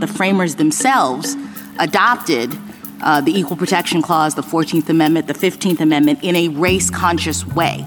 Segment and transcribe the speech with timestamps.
[0.00, 1.36] the framers themselves
[1.78, 2.56] adopted
[3.02, 7.46] uh, the Equal Protection Clause, the 14th Amendment, the 15th Amendment in a race conscious
[7.46, 7.86] way.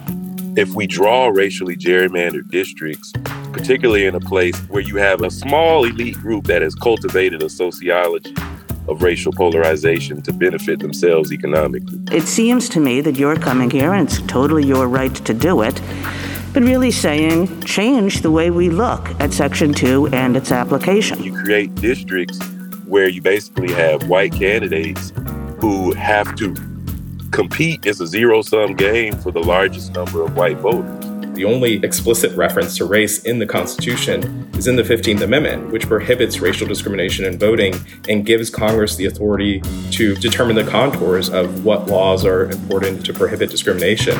[0.55, 3.11] If we draw racially gerrymandered districts,
[3.51, 7.49] particularly in a place where you have a small elite group that has cultivated a
[7.49, 8.33] sociology
[8.87, 11.99] of racial polarization to benefit themselves economically.
[12.11, 15.61] It seems to me that you're coming here, and it's totally your right to do
[15.61, 15.79] it,
[16.53, 21.21] but really saying change the way we look at Section 2 and its application.
[21.23, 22.39] You create districts
[22.85, 25.11] where you basically have white candidates
[25.59, 26.55] who have to
[27.31, 27.85] compete.
[27.85, 31.03] It's a zero sum game for the largest number of white voters.
[31.33, 35.87] The only explicit reference to race in the Constitution is in the 15th Amendment, which
[35.87, 37.73] prohibits racial discrimination in voting
[38.07, 43.13] and gives Congress the authority to determine the contours of what laws are important to
[43.13, 44.13] prohibit discrimination.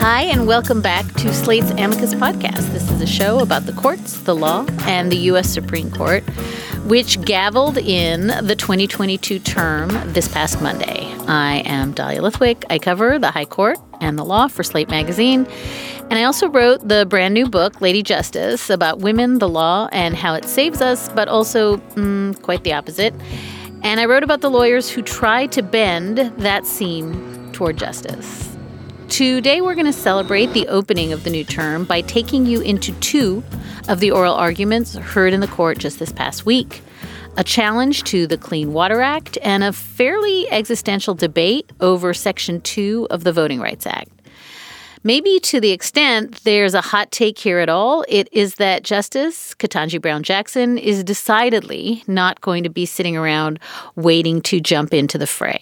[0.00, 2.72] Hi, and welcome back to Slate's Amicus podcast.
[2.72, 5.50] This is a show about the courts, the law, and the U.S.
[5.50, 6.22] Supreme Court,
[6.86, 11.04] which gavelled in the 2022 term this past Monday.
[11.28, 12.64] I am Dahlia Lithwick.
[12.70, 15.46] I cover the High Court and the law for Slate Magazine.
[16.08, 20.16] And I also wrote the brand new book, Lady Justice, about women, the law, and
[20.16, 23.12] how it saves us, but also mm, quite the opposite.
[23.82, 28.49] And I wrote about the lawyers who try to bend that seam toward justice.
[29.10, 32.92] Today, we're going to celebrate the opening of the new term by taking you into
[33.00, 33.42] two
[33.88, 36.80] of the oral arguments heard in the court just this past week
[37.36, 43.08] a challenge to the Clean Water Act and a fairly existential debate over Section 2
[43.10, 44.10] of the Voting Rights Act.
[45.02, 49.54] Maybe to the extent there's a hot take here at all, it is that Justice
[49.54, 53.58] Ketanji Brown Jackson is decidedly not going to be sitting around
[53.96, 55.60] waiting to jump into the fray.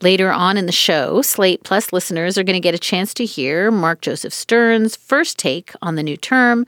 [0.00, 3.24] Later on in the show, Slate Plus listeners are going to get a chance to
[3.24, 6.66] hear Mark Joseph Stern's first take on the new term.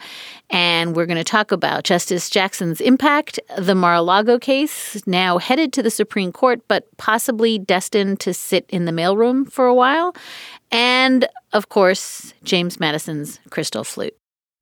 [0.51, 5.39] And we're going to talk about Justice Jackson's impact, the Mar a Lago case, now
[5.39, 9.75] headed to the Supreme Court, but possibly destined to sit in the mailroom for a
[9.75, 10.13] while.
[10.73, 14.17] And, of course, James Madison's Crystal Flute.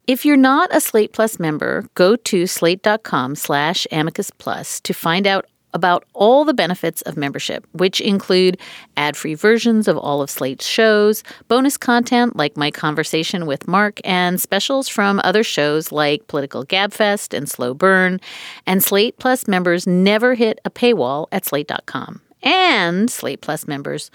[0.07, 5.27] If you're not a Slate Plus member, go to slate.com slash amicus plus to find
[5.27, 5.47] out
[5.79, 8.59] about all the benefits of membership, which include
[8.97, 14.01] ad free versions of all of Slate's shows, bonus content like my conversation with Mark,
[14.03, 18.19] and specials from other shows like Political Gabfest and Slow Burn.
[18.67, 22.21] And Slate Plus members never hit a paywall at slate.com.
[22.43, 24.11] And Slate Plus members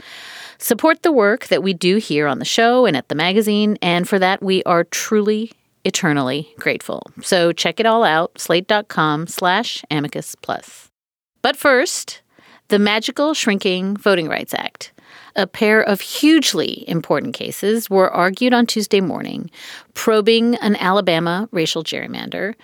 [0.57, 4.07] support the work that we do here on the show and at the magazine, and
[4.07, 5.51] for that we are truly
[5.85, 7.03] eternally grateful.
[7.21, 10.92] So check it all out, slate.com slash amicus plus.
[11.43, 12.21] But first,
[12.69, 14.93] the Magical Shrinking Voting Rights Act.
[15.35, 19.51] A pair of hugely important cases were argued on Tuesday morning,
[19.93, 22.55] probing an Alabama racial gerrymander.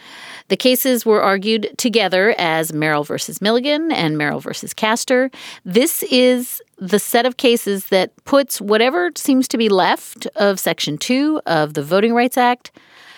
[0.48, 5.30] The cases were argued together as Merrill versus Milligan and Merrill versus Caster.
[5.66, 10.98] This is the set of cases that puts whatever seems to be left of Section
[10.98, 12.72] 2 of the Voting Rights Act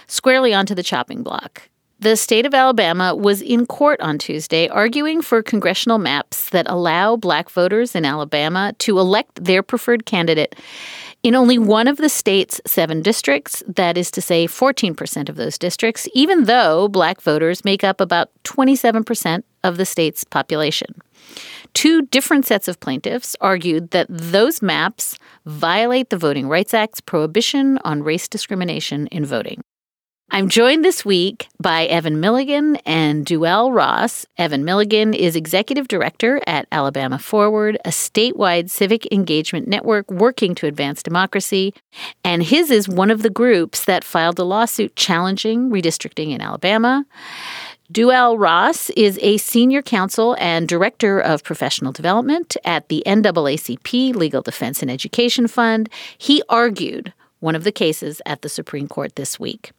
[0.07, 1.69] squarely onto the chopping block.
[2.01, 7.15] The state of Alabama was in court on Tuesday arguing for congressional maps that allow
[7.15, 10.55] black voters in Alabama to elect their preferred candidate
[11.21, 15.59] in only one of the state's seven districts, that is to say, 14% of those
[15.59, 20.87] districts, even though black voters make up about 27% of the state's population.
[21.75, 27.77] Two different sets of plaintiffs argued that those maps violate the Voting Rights Act's prohibition
[27.85, 29.61] on race discrimination in voting.
[30.33, 34.25] I'm joined this week by Evan Milligan and Deuel Ross.
[34.37, 40.67] Evan Milligan is executive director at Alabama Forward, a statewide civic engagement network working to
[40.67, 41.73] advance democracy.
[42.23, 47.05] And his is one of the groups that filed a lawsuit challenging redistricting in Alabama.
[47.91, 54.41] Deuel Ross is a senior counsel and director of professional development at the NAACP Legal
[54.41, 55.89] Defense and Education Fund.
[56.17, 57.11] He argued
[57.41, 59.73] one of the cases at the Supreme Court this week.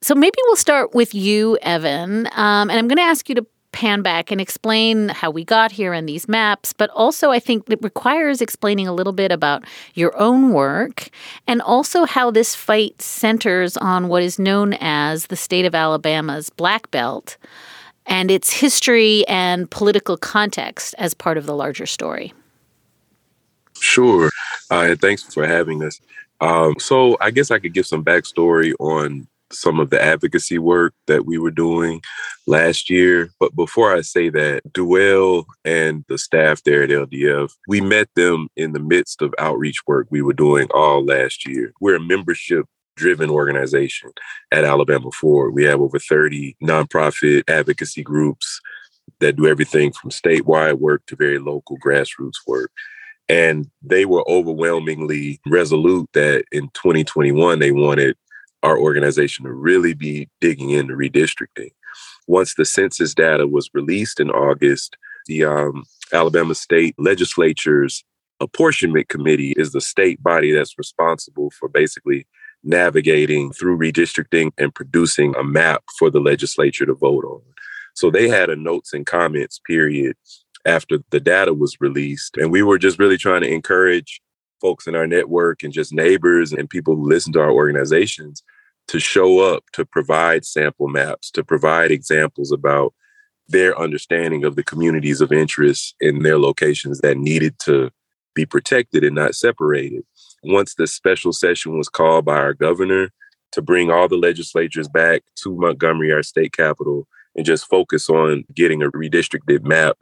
[0.00, 2.26] So maybe we'll start with you, Evan.
[2.32, 5.70] Um, and I'm going to ask you to pan back and explain how we got
[5.70, 9.64] here and these maps, but also I think it requires explaining a little bit about
[9.94, 11.10] your own work
[11.46, 16.48] and also how this fight centers on what is known as the state of Alabama's
[16.50, 17.36] Black Belt
[18.06, 22.32] and its history and political context as part of the larger story.
[23.78, 24.30] Sure.
[24.70, 26.00] Uh, thanks for having us.
[26.40, 30.94] Um, so I guess I could give some backstory on some of the advocacy work
[31.06, 32.02] that we were doing
[32.46, 33.30] last year.
[33.40, 38.48] But before I say that, Deuel and the staff there at LDF, we met them
[38.56, 41.72] in the midst of outreach work we were doing all last year.
[41.80, 42.66] We're a membership
[42.96, 44.10] driven organization
[44.50, 45.52] at Alabama Forward.
[45.52, 48.60] We have over 30 nonprofit advocacy groups
[49.20, 52.70] that do everything from statewide work to very local grassroots work.
[53.28, 58.16] And they were overwhelmingly resolute that in 2021, they wanted
[58.62, 61.70] our organization to really be digging into redistricting.
[62.26, 64.96] Once the census data was released in August,
[65.26, 68.04] the um, Alabama State Legislature's
[68.40, 72.26] Apportionment Committee is the state body that's responsible for basically
[72.62, 77.42] navigating through redistricting and producing a map for the legislature to vote on.
[77.94, 80.16] So they had a notes and comments period
[80.64, 82.36] after the data was released.
[82.36, 84.20] And we were just really trying to encourage
[84.60, 88.42] folks in our network and just neighbors and people who listen to our organizations
[88.88, 92.94] to show up, to provide sample maps, to provide examples about
[93.48, 97.90] their understanding of the communities of interest in their locations that needed to
[98.34, 100.04] be protected and not separated.
[100.44, 103.10] Once the special session was called by our governor
[103.52, 108.44] to bring all the legislatures back to Montgomery, our state capital, and just focus on
[108.54, 109.96] getting a redistricted map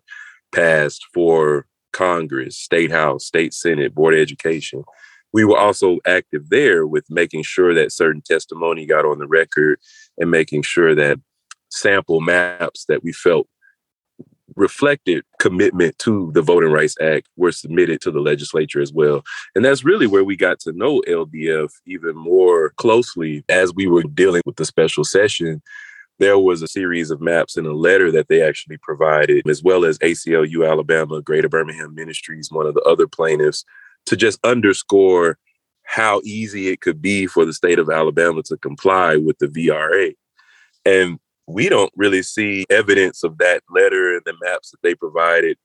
[0.52, 4.84] passed for Congress, State House, State Senate, Board of Education.
[5.32, 9.78] We were also active there with making sure that certain testimony got on the record
[10.18, 11.20] and making sure that
[11.70, 13.48] sample maps that we felt
[14.54, 19.22] reflected commitment to the Voting Rights Act were submitted to the legislature as well.
[19.54, 24.04] And that's really where we got to know LDF even more closely as we were
[24.04, 25.62] dealing with the special session
[26.18, 29.84] there was a series of maps and a letter that they actually provided, as well
[29.84, 33.64] as ACLU Alabama, Greater Birmingham Ministries, one of the other plaintiffs,
[34.06, 35.38] to just underscore
[35.84, 40.14] how easy it could be for the state of Alabama to comply with the VRA.
[40.84, 45.56] And we don't really see evidence of that letter and the maps that they provided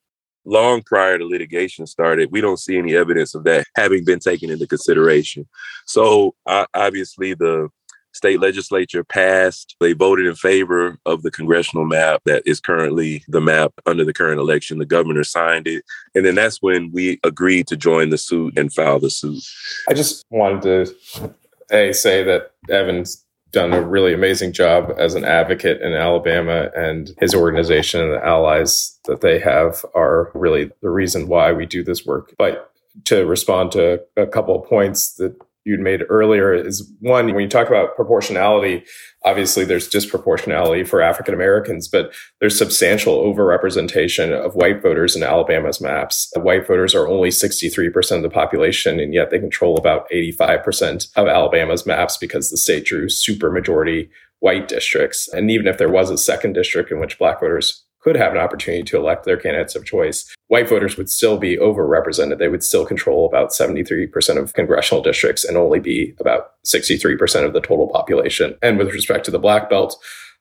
[0.45, 2.31] long prior to litigation started.
[2.31, 5.47] We don't see any evidence of that having been taken into consideration.
[5.85, 7.69] So uh, obviously, the
[8.13, 13.41] state legislature passed, they voted in favor of the congressional map that is currently the
[13.41, 14.79] map under the current election.
[14.79, 15.83] The governor signed it.
[16.15, 19.43] And then that's when we agreed to join the suit and file the suit.
[19.89, 21.33] I just wanted to
[21.71, 27.11] a say that Evan's done a really amazing job as an advocate in Alabama and
[27.19, 31.83] his organization and the allies that they have are really the reason why we do
[31.83, 32.33] this work.
[32.37, 32.71] But
[33.05, 35.35] to respond to a couple of points that
[35.65, 38.83] you'd made earlier is one when you talk about proportionality
[39.25, 45.81] obviously there's disproportionality for african americans but there's substantial overrepresentation of white voters in alabama's
[45.81, 46.31] maps.
[46.37, 51.27] White voters are only 63% of the population and yet they control about 85% of
[51.27, 54.09] alabama's maps because the state drew supermajority
[54.39, 55.31] white districts.
[55.33, 58.39] And even if there was a second district in which black voters could have an
[58.39, 62.37] opportunity to elect their candidates of choice, white voters would still be overrepresented.
[62.37, 67.53] They would still control about 73% of congressional districts and only be about 63% of
[67.53, 68.57] the total population.
[68.61, 69.95] And with respect to the Black Belt,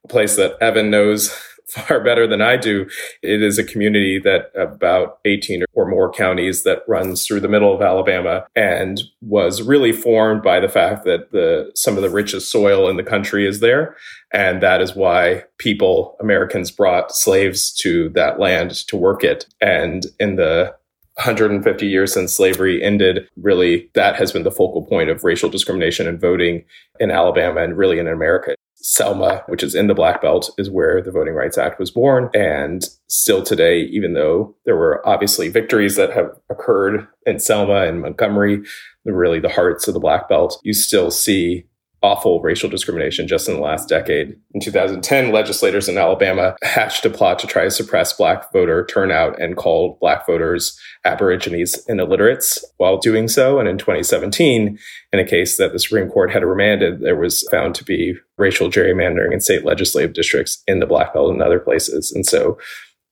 [0.05, 1.33] a place that Evan knows
[1.73, 2.89] far better than I do.
[3.23, 7.75] It is a community that about 18 or more counties that runs through the middle
[7.75, 12.51] of Alabama and was really formed by the fact that the some of the richest
[12.51, 13.97] soil in the country is there.
[14.33, 19.47] And that is why people, Americans brought slaves to that land to work it.
[19.61, 20.75] And in the
[21.15, 26.07] 150 years since slavery ended, really that has been the focal point of racial discrimination
[26.07, 26.65] and voting
[26.99, 28.55] in Alabama and really in America.
[28.83, 32.31] Selma, which is in the Black Belt, is where the Voting Rights Act was born.
[32.33, 38.01] And still today, even though there were obviously victories that have occurred in Selma and
[38.01, 38.63] Montgomery,
[39.05, 41.67] really the hearts of the Black Belt, you still see
[42.03, 44.37] awful racial discrimination just in the last decade.
[44.55, 49.41] In 2010, legislators in Alabama hatched a plot to try to suppress black voter turnout
[49.41, 53.59] and called black voters aborigines and illiterates while doing so.
[53.59, 54.79] And in 2017,
[55.13, 58.71] in a case that the Supreme Court had remanded, there was found to be racial
[58.71, 62.13] gerrymandering in state legislative districts in the Black Belt and other places.
[62.13, 62.59] And so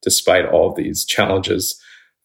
[0.02, 1.78] despite all these challenges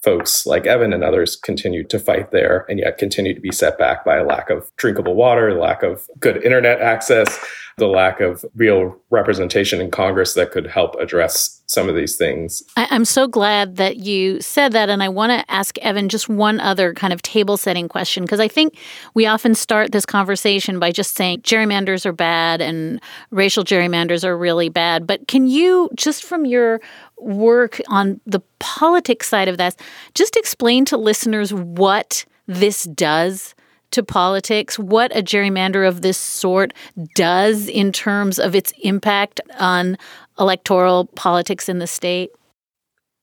[0.03, 3.77] folks like Evan and others continue to fight there and yet continue to be set
[3.77, 7.39] back by a lack of drinkable water, lack of good internet access,
[7.77, 12.61] the lack of real representation in Congress that could help address some of these things.
[12.77, 14.89] I, am so glad that you said that.
[14.89, 18.39] And I want to ask Evan just one other kind of table setting question, because
[18.39, 18.77] I think
[19.15, 24.37] we often start this conversation by just saying gerrymanders are bad and racial gerrymanders are
[24.37, 25.07] really bad.
[25.07, 26.79] But can you, just from your
[27.23, 29.75] work on the politics side of this,
[30.13, 33.55] just explain to listeners what this does
[33.91, 36.73] to politics, what a gerrymander of this sort
[37.15, 39.97] does in terms of its impact on
[40.39, 42.31] electoral politics in the state?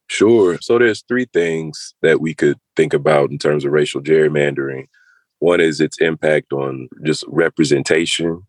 [0.07, 0.59] Sure.
[0.61, 4.87] So there's three things that we could think about in terms of racial gerrymandering.
[5.39, 8.43] One is its impact on just representation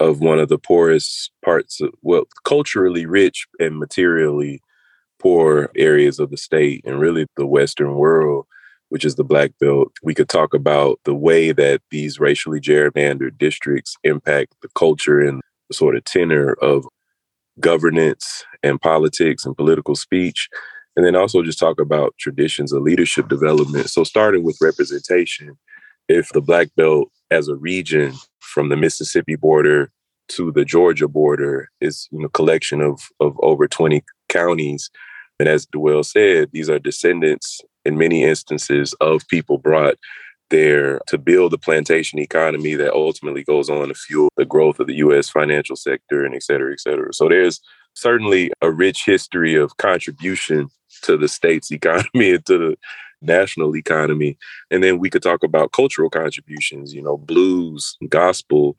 [0.00, 4.60] of one of the poorest parts of well, culturally rich and materially
[5.18, 8.46] poor areas of the state and really the Western world,
[8.88, 9.92] which is the Black Belt.
[10.02, 15.40] We could talk about the way that these racially gerrymandered districts impact the culture and
[15.68, 16.86] the sort of tenor of
[17.60, 20.48] governance and politics and political speech.
[20.96, 23.88] And then also just talk about traditions of leadership development.
[23.88, 25.56] So, starting with representation,
[26.08, 29.90] if the Black Belt as a region from the Mississippi border
[30.28, 34.90] to the Georgia border is you know collection of of over 20 counties
[35.38, 39.96] and as Deuel said, these are descendants in many instances of people brought
[40.50, 44.86] there to build the plantation economy that ultimately goes on to fuel the growth of
[44.86, 47.12] the US financial sector and et cetera, et cetera.
[47.12, 47.60] So there's
[47.94, 50.70] certainly a rich history of contribution
[51.02, 52.78] to the state's economy and to the
[53.20, 54.38] national economy.
[54.70, 58.76] And then we could talk about cultural contributions, you know, blues, gospel,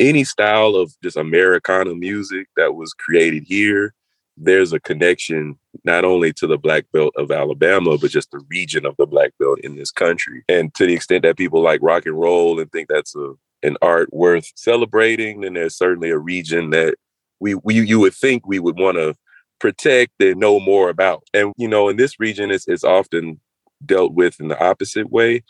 [0.00, 3.94] any style of just Americana music that was created here
[4.36, 8.86] there's a connection not only to the black belt of Alabama, but just the region
[8.86, 10.42] of the black belt in this country.
[10.48, 13.34] And to the extent that people like rock and roll and think that's a
[13.64, 16.96] an art worth celebrating, then there's certainly a region that
[17.38, 19.14] we, we you would think we would want to
[19.60, 21.22] protect and know more about.
[21.32, 23.40] And you know, in this region, it's it's often
[23.84, 25.42] dealt with in the opposite way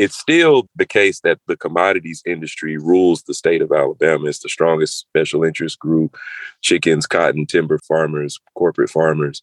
[0.00, 4.28] it's still the case that the commodities industry rules the state of Alabama.
[4.28, 6.16] It's the strongest special interest group
[6.62, 9.42] chickens, cotton, timber farmers, corporate farmers.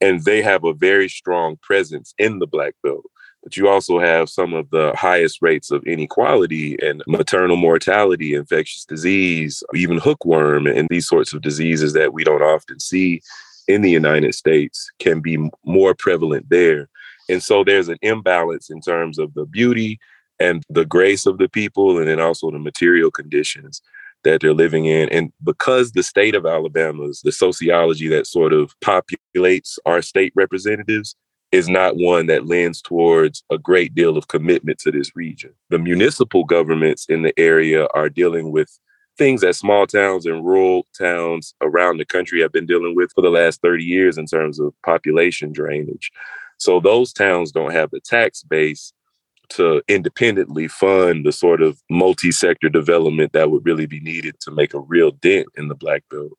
[0.00, 3.04] And they have a very strong presence in the Black Belt.
[3.42, 8.86] But you also have some of the highest rates of inequality and maternal mortality, infectious
[8.86, 13.20] disease, even hookworm, and these sorts of diseases that we don't often see
[13.68, 16.88] in the United States can be more prevalent there.
[17.28, 19.98] And so there's an imbalance in terms of the beauty
[20.40, 23.82] and the grace of the people, and then also the material conditions
[24.24, 25.08] that they're living in.
[25.10, 31.16] And because the state of Alabama's, the sociology that sort of populates our state representatives,
[31.50, 35.50] is not one that lends towards a great deal of commitment to this region.
[35.70, 38.78] The municipal governments in the area are dealing with
[39.16, 43.22] things that small towns and rural towns around the country have been dealing with for
[43.22, 46.12] the last 30 years in terms of population drainage.
[46.58, 48.92] So those towns don't have the tax base
[49.50, 54.74] to independently fund the sort of multi-sector development that would really be needed to make
[54.74, 56.32] a real dent in the black belt.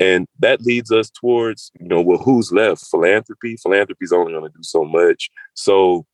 [0.00, 2.86] And that leads us towards, you know, well, who's left?
[2.86, 3.56] Philanthropy.
[3.56, 5.30] Philanthropy is only going to do so much.
[5.54, 6.06] So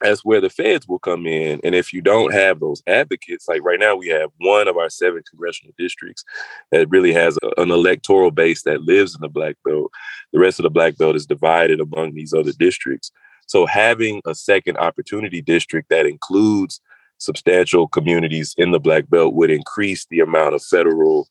[0.00, 1.60] that's where the feds will come in.
[1.64, 4.90] And if you don't have those advocates, like right now, we have one of our
[4.90, 6.24] seven congressional districts
[6.70, 9.90] that really has a, an electoral base that lives in the Black Belt.
[10.32, 13.10] The rest of the Black Belt is divided among these other districts.
[13.46, 16.80] So having a second opportunity district that includes
[17.18, 21.26] substantial communities in the Black Belt would increase the amount of federal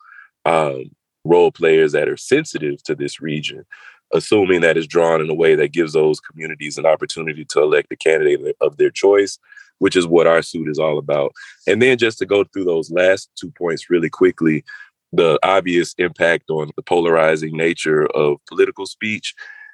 [0.45, 0.91] um,
[1.23, 3.65] role players that are sensitive to this region
[4.13, 7.91] assuming that is drawn in a way that gives those communities an opportunity to elect
[7.91, 9.37] a candidate of their choice,
[9.79, 11.33] which is what our suit is all about.
[11.67, 14.63] And then just to go through those last two points really quickly,
[15.13, 19.33] the obvious impact on the polarizing nature of political speech.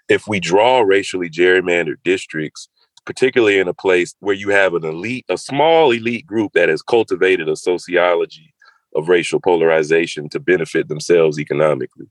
[0.10, 2.70] If we draw racially gerrymandered districts,
[3.06, 6.82] particularly in a place where you have an elite, a small elite group that has
[6.82, 8.54] cultivated a sociology
[8.96, 12.06] of racial polarization to benefit themselves economically,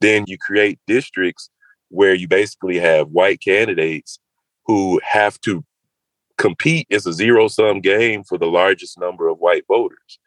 [0.00, 1.48] then you create districts
[1.94, 4.18] where you basically have white candidates
[4.66, 5.64] who have to
[6.38, 10.18] compete as a zero sum game for the largest number of white voters.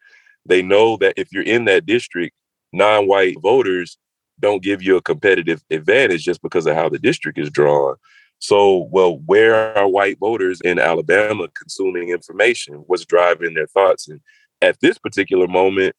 [0.46, 2.34] They know that if you're in that district,
[2.72, 3.98] non white voters
[4.40, 7.96] don't give you a competitive advantage just because of how the district is drawn.
[8.40, 12.76] So, well, where are white voters in Alabama consuming information?
[12.88, 14.08] What's driving their thoughts?
[14.08, 14.22] And
[14.62, 15.96] at this particular moment,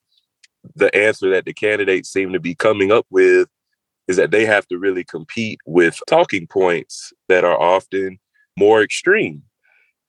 [0.77, 3.49] the answer that the candidates seem to be coming up with
[4.09, 8.19] is that they have to really compete with talking points that are often
[8.57, 9.43] more extreme.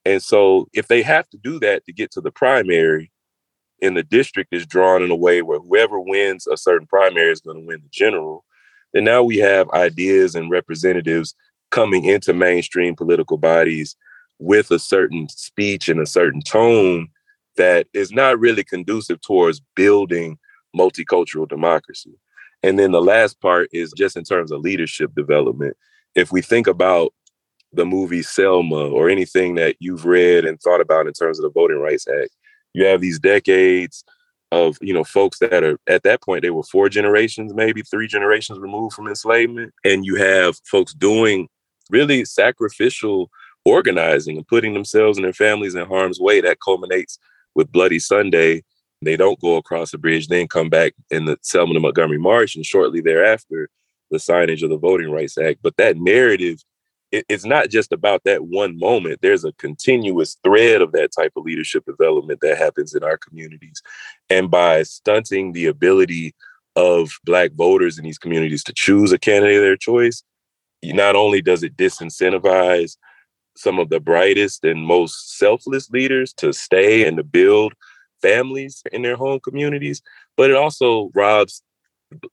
[0.04, 3.12] And so if they have to do that to get to the primary,
[3.82, 7.40] and the district is drawn in a way where whoever wins a certain primary is
[7.40, 8.44] going to win the general,
[8.92, 11.34] then now we have ideas and representatives
[11.70, 13.96] coming into mainstream political bodies
[14.38, 17.08] with a certain speech and a certain tone
[17.56, 20.38] that is not really conducive towards building
[20.76, 22.14] multicultural democracy.
[22.62, 25.76] And then the last part is just in terms of leadership development.
[26.14, 27.12] If we think about
[27.72, 31.50] the movie Selma or anything that you've read and thought about in terms of the
[31.50, 32.30] Voting Rights Act,
[32.74, 34.04] you have these decades
[34.52, 38.06] of you know folks that are at that point they were four generations maybe three
[38.06, 41.48] generations removed from enslavement and you have folks doing
[41.88, 43.30] really sacrificial
[43.64, 47.18] organizing and putting themselves and their families in harm's way that culminates
[47.54, 48.62] with bloody sunday
[49.02, 52.56] they don't go across the bridge then come back in the Selma to Montgomery March
[52.56, 53.68] and shortly thereafter
[54.10, 55.60] the signage of the Voting Rights Act.
[55.62, 56.58] But that narrative,
[57.12, 59.20] it, it's not just about that one moment.
[59.22, 63.80] There's a continuous thread of that type of leadership development that happens in our communities.
[64.28, 66.34] And by stunting the ability
[66.76, 70.22] of Black voters in these communities to choose a candidate of their choice,
[70.82, 72.96] not only does it disincentivize
[73.56, 77.74] some of the brightest and most selfless leaders to stay and to build
[78.22, 80.02] families in their home communities,
[80.36, 81.62] but it also robs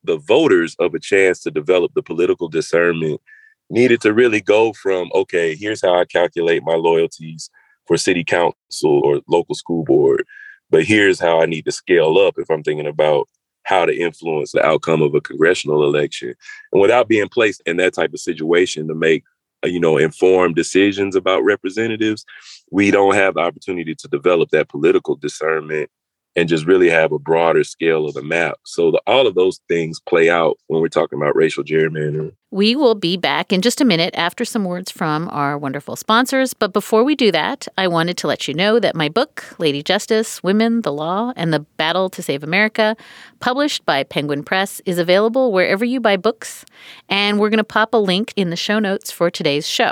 [0.03, 3.21] the voters of a chance to develop the political discernment
[3.69, 7.49] needed to really go from, okay, here's how I calculate my loyalties
[7.85, 10.25] for city council or local school board,
[10.69, 13.27] but here's how I need to scale up if I'm thinking about
[13.63, 16.33] how to influence the outcome of a congressional election.
[16.71, 19.23] And without being placed in that type of situation to make
[19.65, 22.23] uh, you know, informed decisions about representatives,
[22.71, 25.89] we don't have the opportunity to develop that political discernment
[26.35, 28.57] and just really have a broader scale of the map.
[28.63, 32.33] So the, all of those things play out when we're talking about racial gerrymandering.
[32.49, 36.53] We will be back in just a minute after some words from our wonderful sponsors.
[36.53, 39.83] But before we do that, I wanted to let you know that my book, Lady
[39.83, 42.95] Justice Women, the Law, and the Battle to Save America,
[43.41, 46.63] published by Penguin Press, is available wherever you buy books.
[47.09, 49.91] And we're going to pop a link in the show notes for today's show.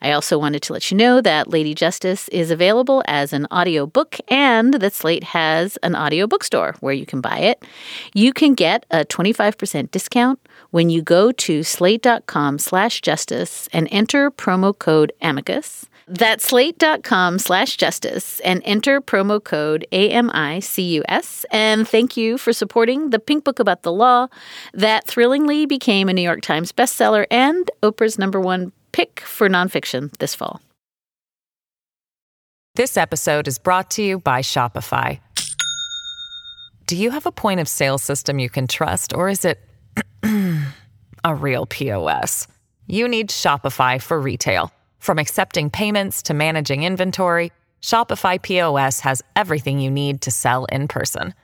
[0.00, 4.16] I also wanted to let you know that Lady Justice is available as an audiobook
[4.28, 7.64] and that Slate has an audio bookstore where you can buy it.
[8.14, 10.40] You can get a 25% discount
[10.74, 15.86] when you go to slate.com slash justice and enter promo code amicus.
[16.08, 21.44] That's slate.com slash justice and enter promo code AMICUS.
[21.52, 24.26] And thank you for supporting the Pink Book About the Law
[24.72, 30.10] that thrillingly became a New York Times bestseller and Oprah's number one pick for nonfiction
[30.18, 30.60] this fall.
[32.74, 35.20] This episode is brought to you by Shopify.
[36.88, 39.60] Do you have a point of sale system you can trust, or is it
[41.24, 42.46] a real POS?
[42.86, 44.70] You need Shopify for retail.
[44.98, 50.86] From accepting payments to managing inventory, Shopify POS has everything you need to sell in
[50.88, 51.34] person.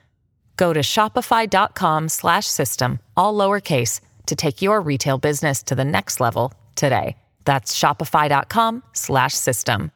[0.57, 7.15] Go to shopify.com/system all lowercase to take your retail business to the next level today.
[7.45, 9.91] That's shopify.com slash system.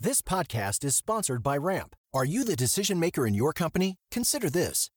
[0.00, 1.94] This podcast is sponsored by Ramp.
[2.12, 3.96] Are you the decision maker in your company?
[4.10, 4.90] Consider this.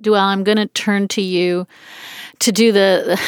[0.00, 1.66] Deuel, I'm going to turn to you
[2.40, 3.18] to do the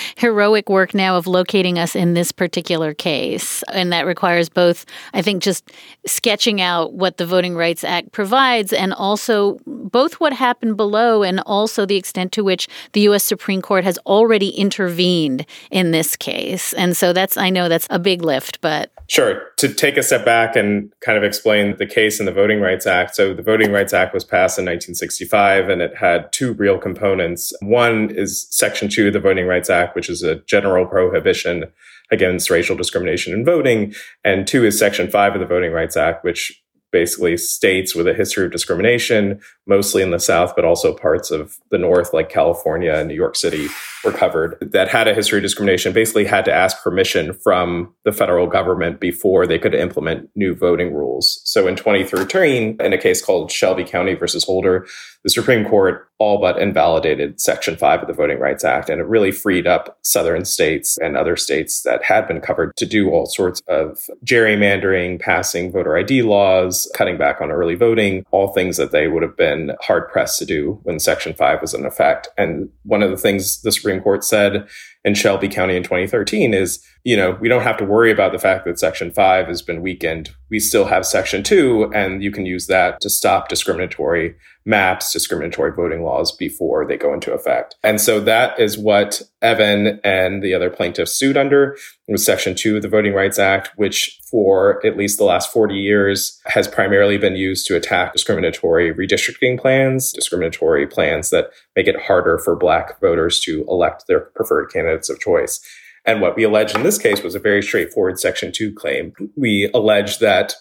[0.16, 3.62] heroic work now of locating us in this particular case.
[3.72, 5.70] And that requires both, I think, just
[6.06, 11.40] sketching out what the Voting Rights Act provides and also both what happened below and
[11.40, 13.24] also the extent to which the U.S.
[13.24, 16.72] Supreme Court has already intervened in this case.
[16.74, 18.90] And so that's, I know that's a big lift, but.
[19.06, 19.42] Sure.
[19.58, 22.86] To take a step back and kind of explain the case in the Voting Rights
[22.86, 23.14] Act.
[23.14, 27.52] So the Voting Rights Act was passed in 1965 and it had two real components.
[27.60, 31.64] One is Section 2 of the Voting Rights Act, which is a general prohibition
[32.10, 33.94] against racial discrimination in voting.
[34.24, 36.60] And two is Section 5 of the Voting Rights Act, which
[36.94, 41.56] basically states with a history of discrimination, mostly in the South, but also parts of
[41.72, 43.66] the North, like California and New York City,
[44.04, 48.12] were covered that had a history of discrimination, basically had to ask permission from the
[48.12, 51.40] federal government before they could implement new voting rules.
[51.44, 54.86] So in 2013, in a case called Shelby County versus Holder,
[55.24, 58.88] the Supreme Court all but invalidated Section 5 of the Voting Rights Act.
[58.88, 62.86] And it really freed up southern states and other states that had been covered to
[62.86, 68.48] do all sorts of gerrymandering, passing voter ID laws, cutting back on early voting, all
[68.48, 71.84] things that they would have been hard pressed to do when Section 5 was in
[71.84, 72.28] effect.
[72.38, 74.68] And one of the things the Supreme Court said
[75.04, 78.38] in Shelby County in 2013 is, you know, we don't have to worry about the
[78.38, 80.30] fact that Section 5 has been weakened.
[80.50, 85.72] We still have Section 2, and you can use that to stop discriminatory maps, discriminatory
[85.72, 87.76] voting laws before they go into effect.
[87.82, 91.76] And so that is what Evan and the other plaintiffs sued under.
[92.08, 95.74] Was Section 2 of the Voting Rights Act, which for at least the last 40
[95.74, 102.02] years has primarily been used to attack discriminatory redistricting plans, discriminatory plans that make it
[102.02, 105.60] harder for Black voters to elect their preferred candidates of choice.
[106.06, 109.12] And what we alleged in this case was a very straightforward Section 2 claim.
[109.36, 110.54] We alleged that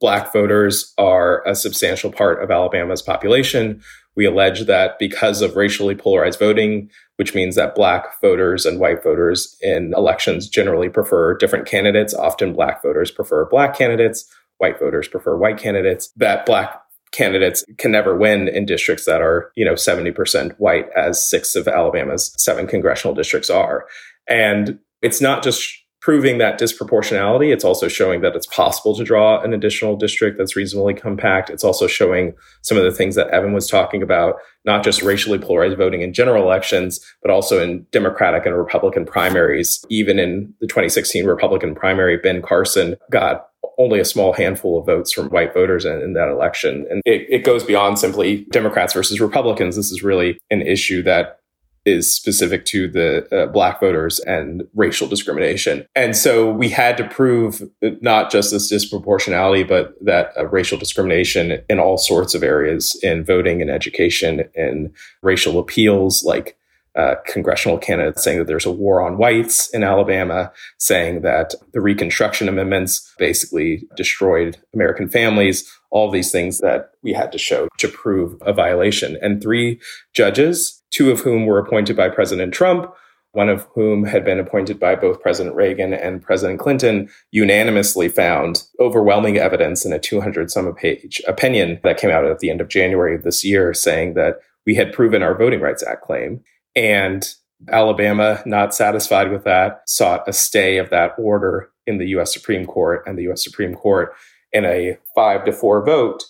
[0.00, 3.80] Black voters are a substantial part of Alabama's population.
[4.16, 9.02] We allege that because of racially polarized voting, which means that Black voters and white
[9.02, 15.08] voters in elections generally prefer different candidates, often Black voters prefer Black candidates, white voters
[15.08, 16.80] prefer white candidates, that Black
[17.12, 21.68] candidates can never win in districts that are, you know, 70% white as six of
[21.68, 23.86] Alabama's seven congressional districts are.
[24.28, 27.52] And it's not just proving that disproportionality.
[27.52, 31.48] It's also showing that it's possible to draw an additional district that's reasonably compact.
[31.48, 34.34] It's also showing some of the things that Evan was talking about,
[34.64, 39.84] not just racially polarized voting in general elections, but also in Democratic and Republican primaries.
[39.88, 43.46] Even in the 2016 Republican primary, Ben Carson got
[43.78, 46.84] only a small handful of votes from white voters in, in that election.
[46.90, 49.76] And it, it goes beyond simply Democrats versus Republicans.
[49.76, 51.38] This is really an issue that
[51.84, 55.86] is specific to the uh, black voters and racial discrimination.
[55.94, 57.62] And so we had to prove
[58.00, 63.24] not just this disproportionality, but that uh, racial discrimination in all sorts of areas in
[63.24, 64.92] voting and education and
[65.22, 66.56] racial appeals, like
[66.94, 71.80] uh, congressional candidates saying that there's a war on whites in Alabama, saying that the
[71.80, 77.88] Reconstruction Amendments basically destroyed American families, all these things that we had to show to
[77.88, 79.16] prove a violation.
[79.22, 79.80] And three
[80.12, 82.92] judges two of whom were appointed by President Trump,
[83.32, 88.64] one of whom had been appointed by both President Reagan and President Clinton, unanimously found
[88.78, 92.68] overwhelming evidence in a 200 some page opinion that came out at the end of
[92.68, 96.42] January of this year saying that we had proven our Voting Rights Act claim.
[96.76, 97.26] And
[97.70, 102.66] Alabama, not satisfied with that, sought a stay of that order in the US Supreme
[102.66, 103.02] Court.
[103.06, 104.14] And the US Supreme Court,
[104.52, 106.24] in a five to four vote,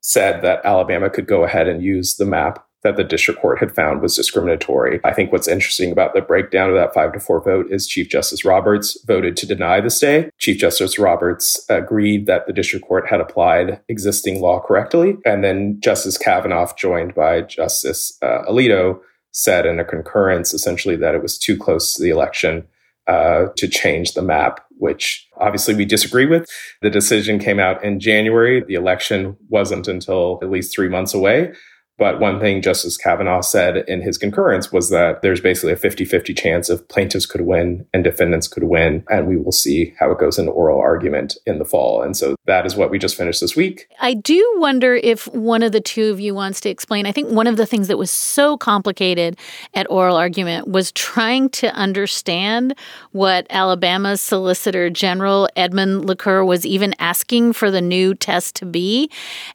[0.00, 3.74] said that Alabama could go ahead and use the map that the district court had
[3.74, 5.00] found was discriminatory.
[5.02, 8.08] I think what's interesting about the breakdown of that five to four vote is Chief
[8.08, 10.30] Justice Roberts voted to deny the stay.
[10.38, 15.16] Chief Justice Roberts agreed that the district court had applied existing law correctly.
[15.24, 19.00] And then Justice Kavanaugh, joined by Justice uh, Alito,
[19.32, 22.66] said in a concurrence essentially that it was too close to the election
[23.06, 26.48] uh, to change the map, which obviously we disagree with.
[26.82, 28.62] The decision came out in January.
[28.62, 31.52] The election wasn't until at least three months away.
[31.96, 36.04] But one thing Justice Kavanaugh said in his concurrence was that there's basically a 50
[36.04, 39.04] 50 chance of plaintiffs could win and defendants could win.
[39.08, 42.02] And we will see how it goes in oral argument in the fall.
[42.02, 43.86] And so that is what we just finished this week.
[44.00, 47.06] I do wonder if one of the two of you wants to explain.
[47.06, 49.38] I think one of the things that was so complicated
[49.74, 52.74] at oral argument was trying to understand
[53.12, 59.10] what Alabama's Solicitor General Edmund LaCour was even asking for the new test to be.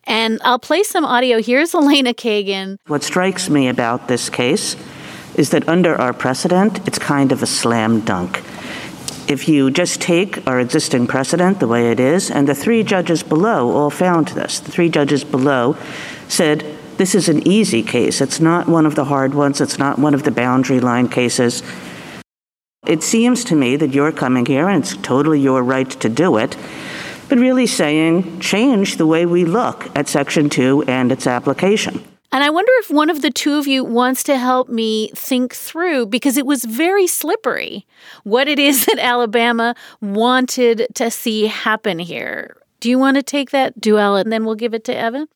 [0.05, 1.41] And I'll play some audio.
[1.41, 2.77] Here's Elena K Kagan.
[2.85, 4.75] What strikes me about this case
[5.35, 8.43] is that under our precedent, it's kind of a slam dunk.
[9.27, 13.23] If you just take our existing precedent the way it is, and the three judges
[13.23, 15.75] below all found this, the three judges below
[16.27, 16.63] said,
[16.97, 18.21] this is an easy case.
[18.21, 19.61] It's not one of the hard ones.
[19.61, 21.63] It's not one of the boundary line cases.
[22.85, 26.37] It seems to me that you're coming here, and it's totally your right to do
[26.37, 26.57] it,
[27.27, 32.03] but really saying change the way we look at Section 2 and its application.
[32.31, 35.55] And I wonder if one of the two of you wants to help me think
[35.55, 37.87] through, because it was very slippery,
[38.23, 42.57] what it is that Alabama wanted to see happen here.
[42.79, 45.27] Do you want to take that Deuel and then we'll give it to Evan?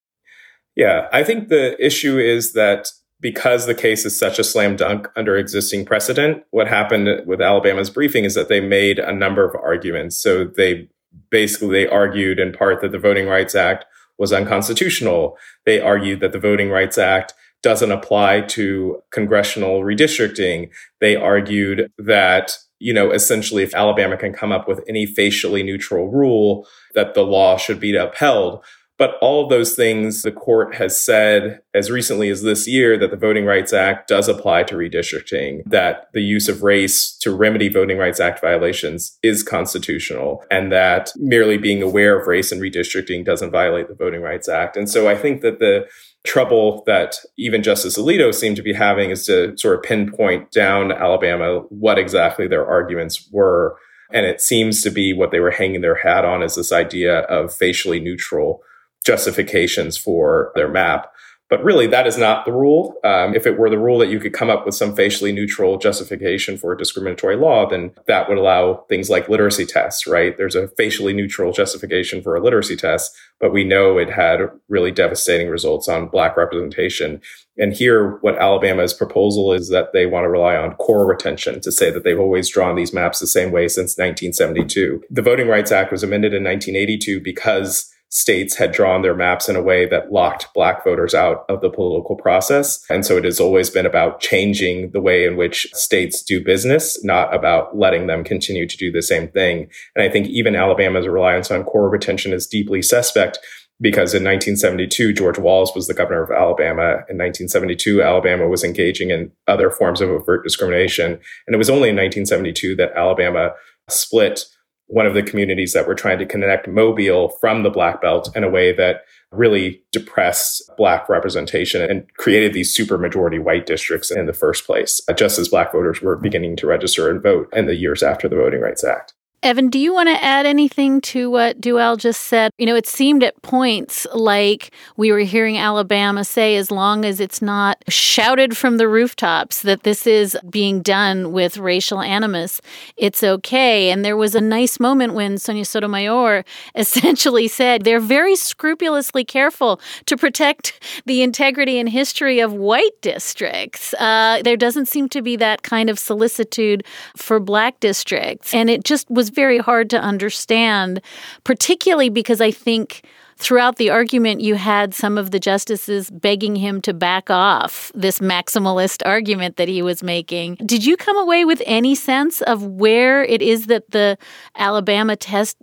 [0.75, 5.07] Yeah, I think the issue is that because the case is such a slam dunk
[5.15, 9.55] under existing precedent, what happened with Alabama's briefing is that they made a number of
[9.55, 10.17] arguments.
[10.17, 10.89] So they
[11.29, 13.85] basically they argued in part that the Voting Rights Act
[14.17, 15.37] was unconstitutional.
[15.65, 20.69] They argued that the Voting Rights Act doesn't apply to congressional redistricting.
[20.99, 26.11] They argued that, you know, essentially if Alabama can come up with any facially neutral
[26.11, 28.63] rule, that the law should be upheld.
[28.99, 33.09] But all of those things, the court has said as recently as this year that
[33.09, 37.69] the Voting Rights Act does apply to redistricting, that the use of race to remedy
[37.69, 43.25] Voting Rights Act violations is constitutional, and that merely being aware of race and redistricting
[43.25, 44.77] doesn't violate the Voting Rights Act.
[44.77, 45.87] And so I think that the
[46.23, 50.91] trouble that even Justice Alito seemed to be having is to sort of pinpoint down
[50.91, 53.75] Alabama what exactly their arguments were.
[54.11, 57.21] And it seems to be what they were hanging their hat on is this idea
[57.21, 58.61] of facially neutral
[59.03, 61.13] justifications for their map.
[61.49, 62.95] But really, that is not the rule.
[63.03, 65.77] Um, if it were the rule that you could come up with some facially neutral
[65.77, 70.35] justification for a discriminatory law, then that would allow things like literacy tests, right?
[70.35, 74.89] There's a facially neutral justification for a literacy test, but we know it had really
[74.89, 77.21] devastating results on Black representation.
[77.57, 81.71] And here, what Alabama's proposal is that they want to rely on core retention to
[81.71, 85.03] say that they've always drawn these maps the same way since 1972.
[85.11, 89.55] The Voting Rights Act was amended in 1982 because states had drawn their maps in
[89.55, 92.85] a way that locked black voters out of the political process.
[92.87, 97.03] And so it has always been about changing the way in which states do business,
[97.03, 99.67] not about letting them continue to do the same thing.
[99.95, 103.39] And I think even Alabama's reliance on core retention is deeply suspect
[103.81, 106.83] because in 1972, George Wallace was the governor of Alabama.
[107.09, 111.19] In 1972, Alabama was engaging in other forms of overt discrimination.
[111.47, 113.53] And it was only in 1972 that Alabama
[113.89, 114.45] split
[114.93, 118.43] one of the communities that were trying to connect Mobile from the Black Belt in
[118.43, 124.27] a way that really depressed Black representation and created these super majority white districts in
[124.27, 127.75] the first place, just as Black voters were beginning to register and vote in the
[127.75, 129.13] years after the Voting Rights Act.
[129.43, 132.53] Evan, do you want to add anything to what Deuel just said?
[132.57, 137.19] You know, it seemed at points like we were hearing Alabama say, as long as
[137.19, 142.61] it's not shouted from the rooftops that this is being done with racial animus,
[142.95, 143.91] it's okay.
[143.91, 149.81] And there was a nice moment when Sonia Sotomayor essentially said they're very scrupulously careful
[150.05, 153.93] to protect the integrity and history of white districts.
[153.95, 156.85] Uh, there doesn't seem to be that kind of solicitude
[157.17, 158.53] for black districts.
[158.53, 161.01] And it just was very hard to understand,
[161.43, 163.03] particularly because I think
[163.37, 168.19] throughout the argument you had some of the justices begging him to back off this
[168.19, 170.55] maximalist argument that he was making.
[170.65, 174.17] Did you come away with any sense of where it is that the
[174.57, 175.57] Alabama test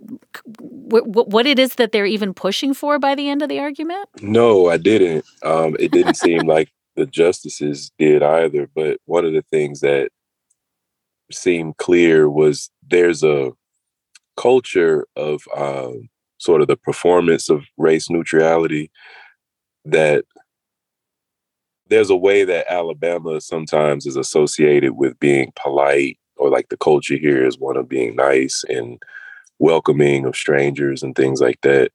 [0.59, 4.09] what it is that they're even pushing for by the end of the argument?
[4.21, 5.25] No, I didn't.
[5.43, 8.69] Um, it didn't seem like the justices did either.
[8.75, 10.09] But one of the things that
[11.31, 13.51] seemed clear was there's a
[14.41, 18.89] culture of um, sort of the performance of race neutrality
[19.85, 20.25] that
[21.87, 27.17] there's a way that Alabama sometimes is associated with being polite or like the culture
[27.17, 28.97] here is one of being nice and
[29.59, 31.91] welcoming of strangers and things like that.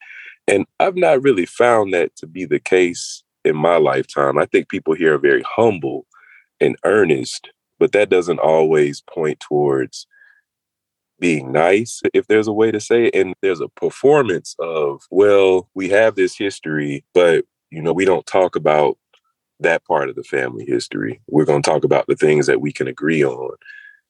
[0.46, 4.38] And I've not really found that to be the case in my lifetime.
[4.38, 6.06] I think people here are very humble
[6.60, 10.06] and earnest, but that doesn't always point towards
[11.18, 13.14] being nice, if there's a way to say it.
[13.14, 18.26] And there's a performance of, well, we have this history, but you know, we don't
[18.26, 18.96] talk about
[19.60, 21.20] that part of the family history.
[21.28, 23.56] We're going to talk about the things that we can agree on.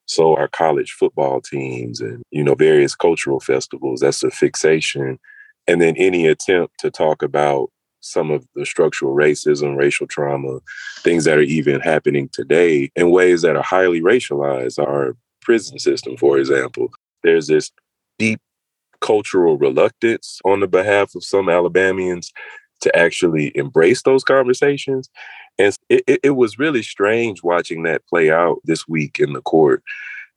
[0.07, 5.19] So our college football teams and you know various cultural festivals, that's a fixation.
[5.66, 10.61] And then any attempt to talk about some of the structural racism, racial trauma,
[11.01, 14.79] things that are even happening today in ways that are highly racialized.
[14.79, 15.16] Our
[15.47, 16.89] prison system, for example.
[17.23, 17.71] There's this
[18.19, 18.41] deep
[19.01, 22.33] cultural reluctance on the behalf of some Alabamians
[22.81, 25.09] to actually embrace those conversations.
[25.59, 29.41] And it, it, it was really strange watching that play out this week in the
[29.41, 29.83] court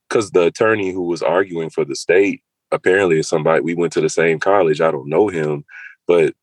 [0.08, 4.00] because the attorney who was arguing for the state apparently is somebody we went to
[4.00, 4.80] the same college.
[4.80, 5.64] I don't know him,
[6.06, 6.34] but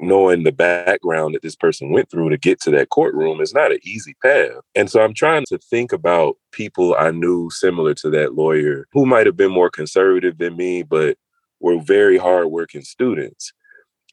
[0.00, 3.72] knowing the background that this person went through to get to that courtroom is not
[3.72, 4.62] an easy path.
[4.74, 9.06] And so I'm trying to think about people I knew similar to that lawyer who
[9.06, 11.16] might have been more conservative than me, but
[11.60, 13.52] were very hardworking students.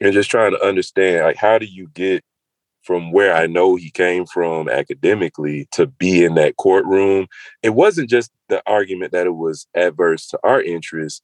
[0.00, 2.24] And just trying to understand like how do you get
[2.84, 7.26] from where I know he came from academically to be in that courtroom.
[7.62, 11.22] It wasn't just the argument that it was adverse to our interests,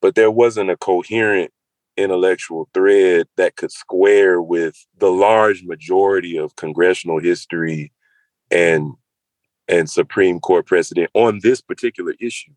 [0.00, 1.52] but there wasn't a coherent
[1.96, 7.92] intellectual thread that could square with the large majority of congressional history
[8.50, 8.92] and
[9.68, 12.52] and Supreme Court precedent on this particular issue.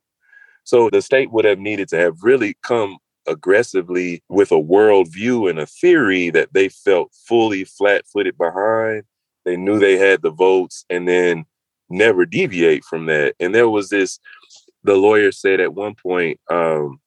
[0.63, 5.59] So the state would have needed to have really come aggressively with a worldview and
[5.59, 9.03] a theory that they felt fully flat footed behind.
[9.45, 11.45] They knew they had the votes and then
[11.89, 13.35] never deviate from that.
[13.39, 14.19] And there was this,
[14.83, 16.99] the lawyer said at one point, um,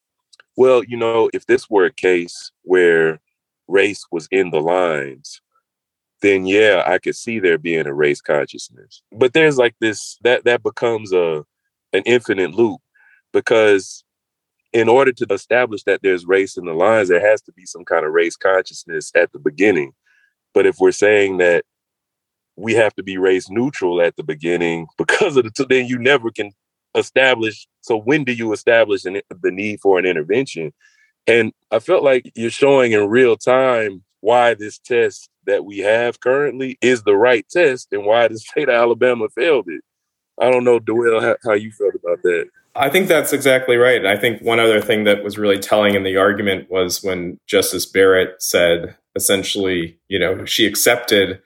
[0.59, 3.21] well, you know, if this were a case where
[3.69, 5.41] race was in the lines,
[6.21, 9.01] then yeah, I could see there being a race consciousness.
[9.13, 11.45] But there's like this that that becomes a
[11.93, 12.81] an infinite loop
[13.33, 14.03] because
[14.73, 17.85] in order to establish that there's race in the lines, there has to be some
[17.85, 19.93] kind of race consciousness at the beginning.
[20.55, 21.67] But if we're saying that
[22.57, 26.33] we have to be race neutral at the beginning because of the, then you never
[26.33, 26.51] can
[26.97, 27.69] establish.
[27.89, 30.75] So when do you establish an, the need for an intervention?
[31.27, 36.21] And I felt like you're showing in real time why this test that we have
[36.21, 39.81] currently is the right test and why the state of Alabama failed it.
[40.39, 42.51] I don't know, Deuel, how, how you felt about that.
[42.77, 43.97] I think that's exactly right.
[43.97, 47.41] And I think one other thing that was really telling in the argument was when
[47.47, 51.41] Justice Barrett said essentially, you know, she accepted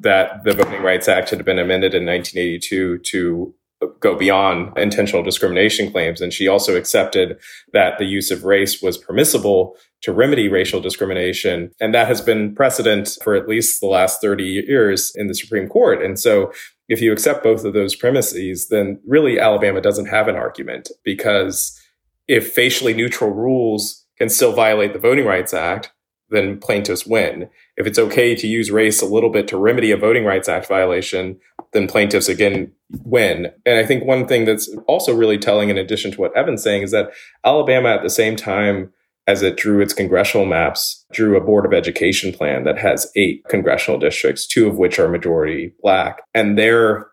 [0.00, 3.54] that the Voting Rights Act had been amended in 1982 to
[4.00, 6.20] go beyond intentional discrimination claims.
[6.20, 7.38] And she also accepted
[7.72, 11.70] that the use of race was permissible to remedy racial discrimination.
[11.80, 15.68] And that has been precedent for at least the last 30 years in the Supreme
[15.68, 16.02] Court.
[16.02, 16.52] And so
[16.88, 21.78] if you accept both of those premises, then really Alabama doesn't have an argument because
[22.26, 25.92] if facially neutral rules can still violate the Voting Rights Act,
[26.30, 27.48] then plaintiffs win.
[27.76, 30.66] If it's okay to use race a little bit to remedy a Voting Rights Act
[30.68, 31.38] violation,
[31.72, 32.72] then plaintiffs again
[33.04, 33.52] win.
[33.66, 36.82] And I think one thing that's also really telling, in addition to what Evan's saying,
[36.82, 37.10] is that
[37.44, 38.92] Alabama at the same time
[39.26, 43.44] as it drew its congressional maps, drew a Board of Education plan that has eight
[43.48, 46.22] congressional districts, two of which are majority black.
[46.32, 47.08] And their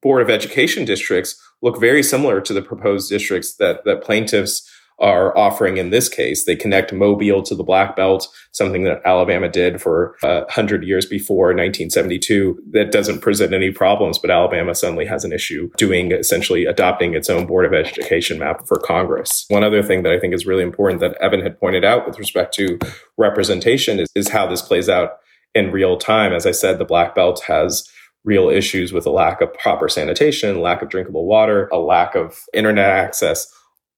[0.00, 4.70] Board of Education districts look very similar to the proposed districts that, that plaintiffs
[5.04, 6.46] are offering in this case.
[6.46, 11.04] They connect Mobile to the Black Belt, something that Alabama did for uh, hundred years
[11.04, 12.58] before 1972.
[12.70, 17.28] That doesn't present any problems, but Alabama suddenly has an issue doing essentially adopting its
[17.28, 19.44] own Board of Education map for Congress.
[19.48, 22.18] One other thing that I think is really important that Evan had pointed out with
[22.18, 22.78] respect to
[23.18, 25.18] representation is, is how this plays out
[25.54, 26.32] in real time.
[26.32, 27.86] As I said, the Black Belt has
[28.24, 32.40] real issues with a lack of proper sanitation, lack of drinkable water, a lack of
[32.54, 33.52] internet access,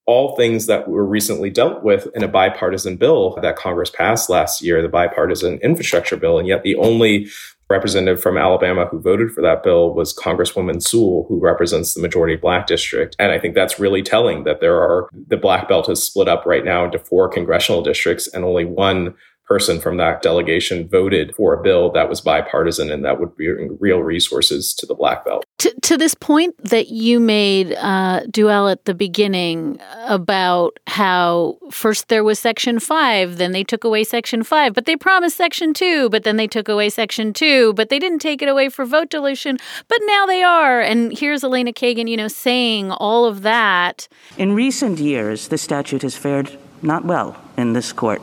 [0.07, 4.62] all things that were recently dealt with in a bipartisan bill that Congress passed last
[4.62, 6.38] year, the bipartisan infrastructure bill.
[6.38, 7.29] And yet the only
[7.69, 12.37] representative from Alabama who voted for that bill was Congresswoman Sewell, who represents the majority
[12.37, 13.16] black district.
[13.19, 16.47] And I think that's really telling that there are the black belt is split up
[16.47, 19.14] right now into four congressional districts and only one
[19.47, 23.77] person from that delegation voted for a bill that was bipartisan and that would bring
[23.81, 25.45] real resources to the Black Belt.
[25.59, 32.09] To, to this point that you made, uh, Deuel, at the beginning about how first
[32.09, 36.11] there was Section 5, then they took away Section 5, but they promised Section 2,
[36.11, 39.11] but then they took away Section 2, but they didn't take it away for vote
[39.11, 40.81] dilution, but now they are.
[40.81, 44.09] And here's Elena Kagan, you know, saying all of that.
[44.37, 48.21] In recent years, the statute has fared not well in this court.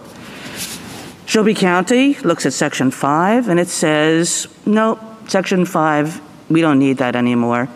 [1.26, 6.98] Shelby County looks at Section 5 and it says, no, Section 5, we don't need
[6.98, 7.70] that anymore.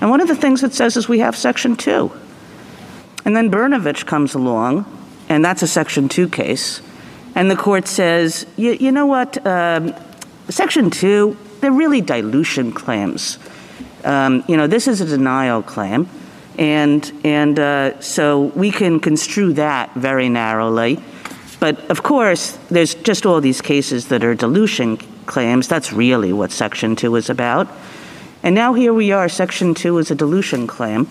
[0.00, 2.10] And one of the things it says is we have Section 2.
[3.24, 4.84] And then Brnovich comes along,
[5.28, 6.82] and that's a Section 2 case.
[7.34, 9.94] And the court says, you know what, um,
[10.48, 13.38] Section 2, they're really dilution claims.
[14.04, 16.08] Um, you know, this is a denial claim.
[16.58, 21.02] And, and uh, so we can construe that very narrowly.
[21.64, 25.66] But of course, there's just all these cases that are dilution claims.
[25.66, 27.68] That's really what Section 2 is about.
[28.42, 31.08] And now here we are, Section 2 is a dilution claim.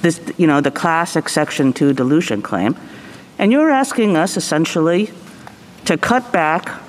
[0.00, 2.76] This, you know, the classic Section 2 dilution claim.
[3.36, 5.10] And you're asking us essentially
[5.86, 6.80] to cut back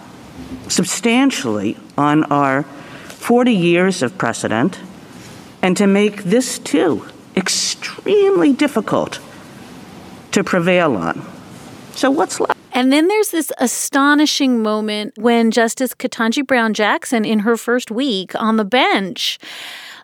[0.68, 2.62] substantially on our
[3.08, 4.80] 40 years of precedent
[5.64, 7.04] and to make this too
[7.36, 9.20] extremely difficult
[10.34, 11.28] to prevail on.
[11.96, 12.55] So what's left?
[12.76, 18.36] And then there's this astonishing moment when Justice Ketanji Brown Jackson, in her first week
[18.36, 19.40] on the bench,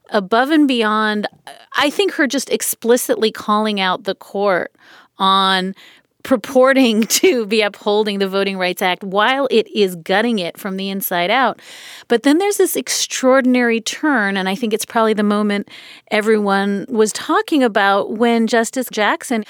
[0.10, 1.28] above and beyond,
[1.76, 4.74] I think her just explicitly calling out the court
[5.18, 5.76] on
[6.24, 10.90] purporting to be upholding the Voting Rights Act while it is gutting it from the
[10.90, 11.60] inside out.
[12.08, 15.70] But then there's this extraordinary turn, and I think it's probably the moment
[16.10, 19.44] everyone was talking about when Justice Jackson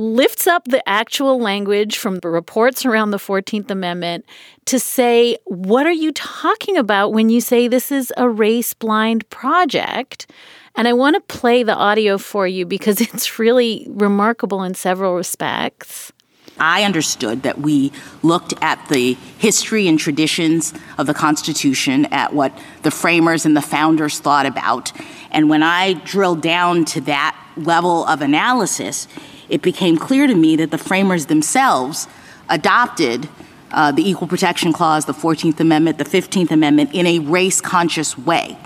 [0.00, 4.24] lifts up the actual language from the reports around the 14th Amendment
[4.64, 9.28] to say, what are you talking about when you say this is a race blind
[9.28, 10.30] project?
[10.74, 15.14] And I want to play the audio for you because it's really remarkable in several
[15.14, 16.12] respects.
[16.58, 17.92] I understood that we
[18.22, 23.62] looked at the history and traditions of the Constitution, at what the framers and the
[23.62, 24.92] founders thought about.
[25.30, 29.08] And when I drilled down to that level of analysis,
[29.50, 32.08] it became clear to me that the framers themselves
[32.48, 33.28] adopted
[33.72, 38.16] uh, the Equal Protection Clause, the 14th Amendment, the 15th Amendment in a race conscious
[38.16, 38.56] way.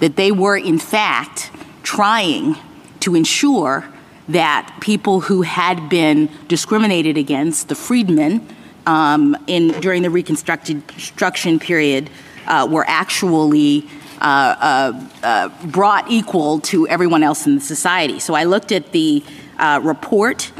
[0.00, 1.50] That they were, in fact,
[1.82, 2.56] trying
[3.00, 3.84] to ensure
[4.28, 8.46] that people who had been discriminated against, the freedmen,
[8.86, 12.10] um, in, during the Reconstruction period,
[12.46, 13.88] uh, were actually
[14.20, 18.18] uh, uh, uh, brought equal to everyone else in the society.
[18.18, 19.22] So I looked at the
[19.58, 20.52] uh, report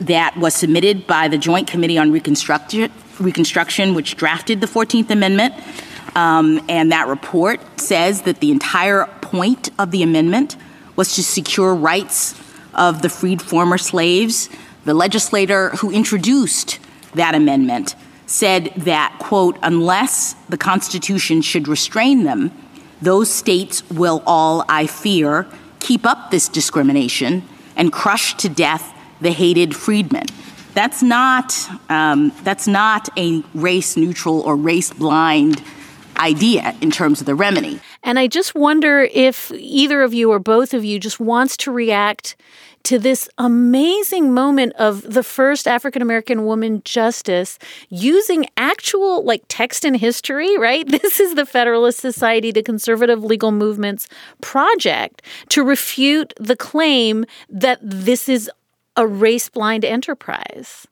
[0.00, 5.54] that was submitted by the Joint Committee on Reconstruction, Reconstruction which drafted the 14th Amendment.
[6.16, 10.56] Um, and that report says that the entire point of the amendment
[10.96, 12.40] was to secure rights
[12.74, 14.48] of the freed former slaves.
[14.84, 16.78] The legislator who introduced
[17.14, 17.94] that amendment
[18.26, 22.50] said that, quote, unless the Constitution should restrain them,
[23.02, 25.46] those states will all, I fear,
[25.80, 27.42] keep up this discrimination
[27.80, 30.26] and crush to death the hated freedmen.
[30.74, 31.54] That's not,
[31.88, 35.64] um, that's not a race neutral or race blind
[36.18, 37.80] idea in terms of the remedy.
[38.02, 41.72] And I just wonder if either of you or both of you just wants to
[41.72, 42.36] react
[42.84, 47.58] to this amazing moment of the first African American woman justice
[47.88, 50.86] using actual like text and history, right?
[51.00, 54.06] This is the Federalist Society to Conservative Legal Movements
[54.40, 58.50] project to refute the claim that this is
[58.96, 60.86] a race blind enterprise.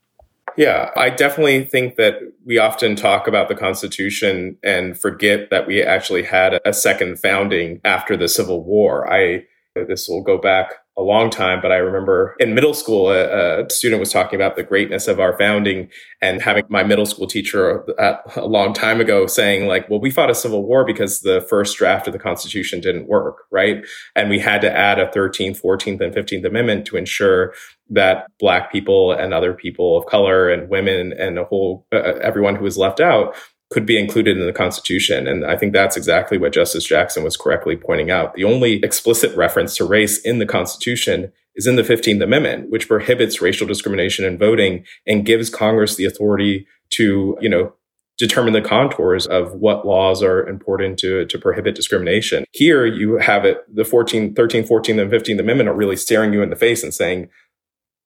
[0.56, 2.14] Yeah, I definitely think that
[2.44, 7.80] we often talk about the Constitution and forget that we actually had a second founding
[7.84, 9.12] after the Civil War.
[9.12, 9.44] I
[9.86, 13.70] this will go back a long time, but I remember in middle school, a, a,
[13.70, 15.88] student was talking about the greatness of our founding
[16.20, 20.10] and having my middle school teacher at, a long time ago saying like, well, we
[20.10, 23.44] fought a civil war because the first draft of the constitution didn't work.
[23.52, 23.84] Right.
[24.16, 27.54] And we had to add a 13th, 14th and 15th amendment to ensure
[27.90, 32.56] that black people and other people of color and women and a whole, uh, everyone
[32.56, 33.36] who was left out
[33.70, 35.26] could be included in the Constitution.
[35.26, 38.34] And I think that's exactly what Justice Jackson was correctly pointing out.
[38.34, 42.88] The only explicit reference to race in the Constitution is in the 15th Amendment, which
[42.88, 47.74] prohibits racial discrimination in voting and gives Congress the authority to, you know,
[48.16, 52.44] determine the contours of what laws are important to, to prohibit discrimination.
[52.52, 56.42] Here you have it, the 14th, 13th, 14th, and 15th Amendment are really staring you
[56.42, 57.28] in the face and saying,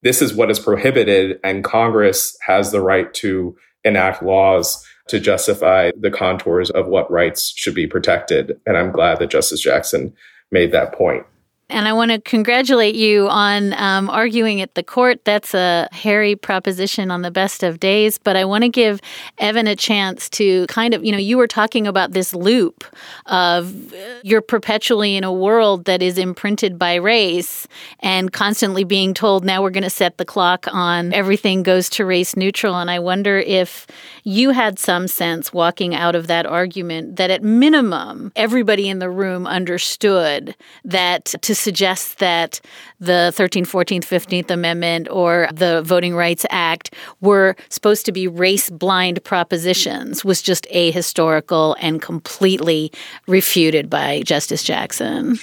[0.02, 5.90] this is what is prohibited and Congress has the right to enact laws to justify
[5.98, 8.60] the contours of what rights should be protected.
[8.66, 10.14] And I'm glad that Justice Jackson
[10.50, 11.26] made that point.
[11.72, 15.24] And I want to congratulate you on um, arguing at the court.
[15.24, 18.18] That's a hairy proposition on the best of days.
[18.18, 19.00] But I want to give
[19.38, 22.84] Evan a chance to kind of, you know, you were talking about this loop
[23.26, 27.66] of uh, you're perpetually in a world that is imprinted by race
[28.00, 32.04] and constantly being told, now we're going to set the clock on everything goes to
[32.04, 32.74] race neutral.
[32.74, 33.86] And I wonder if
[34.24, 39.10] you had some sense walking out of that argument that at minimum, everybody in the
[39.10, 40.54] room understood
[40.84, 42.60] that to suggests that
[43.00, 48.68] the 13th, 14th, 15th Amendment or the Voting Rights Act were supposed to be race
[48.68, 52.92] blind propositions was just ahistorical and completely
[53.26, 55.38] refuted by Justice Jackson.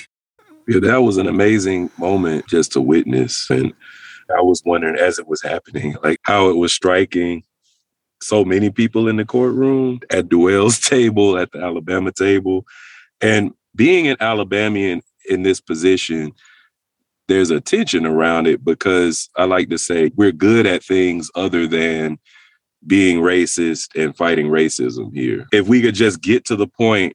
[0.68, 3.50] Yeah, that was an amazing moment just to witness.
[3.50, 3.74] And
[4.38, 7.44] I was wondering as it was happening, like how it was striking
[8.22, 12.66] so many people in the courtroom at Deuel's table, at the Alabama table.
[13.22, 16.32] And being an Alabamian in this position,
[17.28, 21.68] there's a tension around it because I like to say we're good at things other
[21.68, 22.18] than
[22.86, 25.46] being racist and fighting racism here.
[25.52, 27.14] If we could just get to the point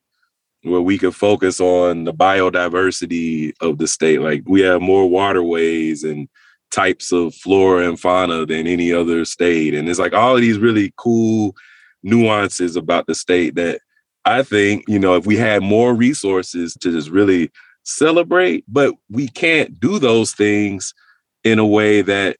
[0.62, 6.04] where we could focus on the biodiversity of the state, like we have more waterways
[6.04, 6.28] and
[6.70, 9.74] types of flora and fauna than any other state.
[9.74, 11.54] And it's like all of these really cool
[12.02, 13.80] nuances about the state that
[14.24, 17.50] I think, you know, if we had more resources to just really
[17.84, 20.94] celebrate, but we can't do those things
[21.44, 22.36] in a way that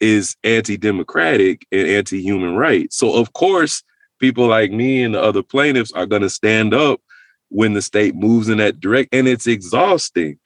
[0.00, 2.96] is anti-democratic and anti-human rights.
[2.96, 3.82] So of course,
[4.20, 7.00] people like me and the other plaintiffs are going to stand up
[7.48, 10.38] when the state moves in that direct and it's exhausting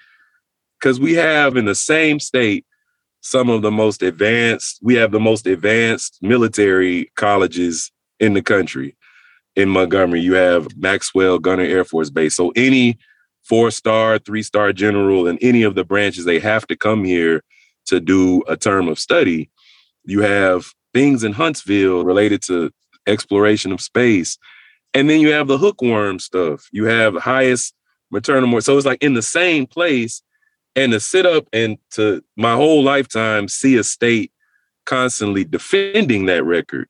[0.79, 2.67] because we have in the same state
[3.21, 7.91] some of the most advanced we have the most advanced military colleges
[8.21, 8.97] in the country
[9.57, 12.99] in Montgomery you have Maxwell Gunter Air Force Base so any
[13.49, 17.43] four star, three star general in any of the branches, they have to come here
[17.87, 19.51] to do a term of study.
[20.05, 22.71] You have things in Huntsville related to
[23.07, 24.39] exploration of space.
[24.95, 26.69] And then you have the hookworm stuff.
[26.73, 27.75] You have highest
[28.11, 28.65] maternal mortality.
[28.65, 30.23] So it's like in the same place.
[30.77, 34.33] And to sit up and to my whole lifetime see a state
[34.87, 36.89] constantly defending that record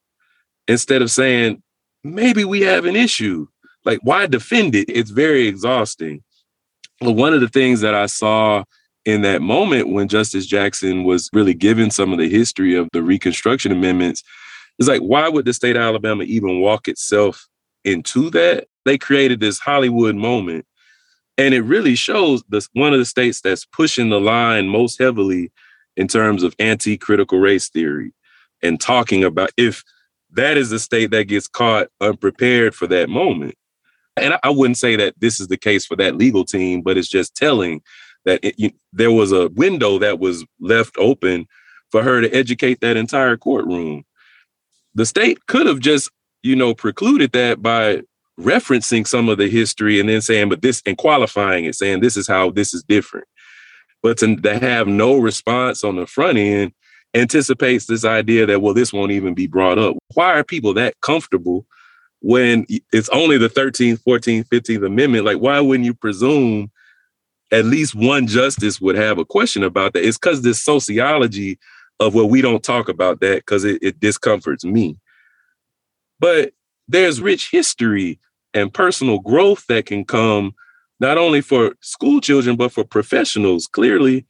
[0.66, 1.62] instead of saying,
[2.04, 3.46] maybe we have an issue.
[3.84, 4.88] Like, why defend it?
[4.88, 6.22] It's very exhausting.
[7.00, 8.64] One of the things that I saw
[9.04, 13.02] in that moment when Justice Jackson was really given some of the history of the
[13.02, 14.22] Reconstruction Amendments
[14.78, 17.46] is like, why would the state of Alabama even walk itself
[17.84, 18.66] into that?
[18.84, 20.66] They created this Hollywood moment.
[21.36, 25.52] And it really shows this one of the states that's pushing the line most heavily
[25.96, 28.12] in terms of anti-critical race theory
[28.60, 29.84] and talking about if
[30.32, 33.54] that is the state that gets caught unprepared for that moment.
[34.22, 37.08] And I wouldn't say that this is the case for that legal team, but it's
[37.08, 37.82] just telling
[38.24, 41.46] that it, you, there was a window that was left open
[41.90, 44.04] for her to educate that entire courtroom.
[44.94, 46.10] The state could have just,
[46.42, 48.02] you know, precluded that by
[48.38, 52.16] referencing some of the history and then saying, but this and qualifying it, saying this
[52.16, 53.26] is how this is different.
[54.02, 56.72] But to, to have no response on the front end
[57.14, 59.96] anticipates this idea that, well, this won't even be brought up.
[60.14, 61.66] Why are people that comfortable
[62.20, 65.24] when it's only the 13th, 14th, 15th Amendment?
[65.24, 66.70] Like, why wouldn't you presume
[67.50, 70.04] at least one justice would have a question about that.
[70.04, 71.58] It's because this sociology
[72.00, 74.98] of well, we don't talk about that because it, it discomforts me.
[76.20, 76.52] But
[76.86, 78.18] there's rich history
[78.54, 80.54] and personal growth that can come
[81.00, 83.66] not only for school children, but for professionals.
[83.66, 84.26] Clearly,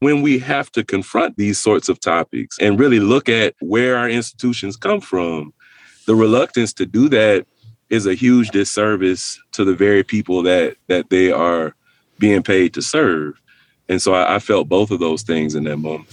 [0.00, 4.08] when we have to confront these sorts of topics and really look at where our
[4.08, 5.52] institutions come from,
[6.06, 7.46] the reluctance to do that
[7.90, 11.74] is a huge disservice to the very people that that they are
[12.18, 13.40] being paid to serve.
[13.88, 16.08] And so I, I felt both of those things in that moment.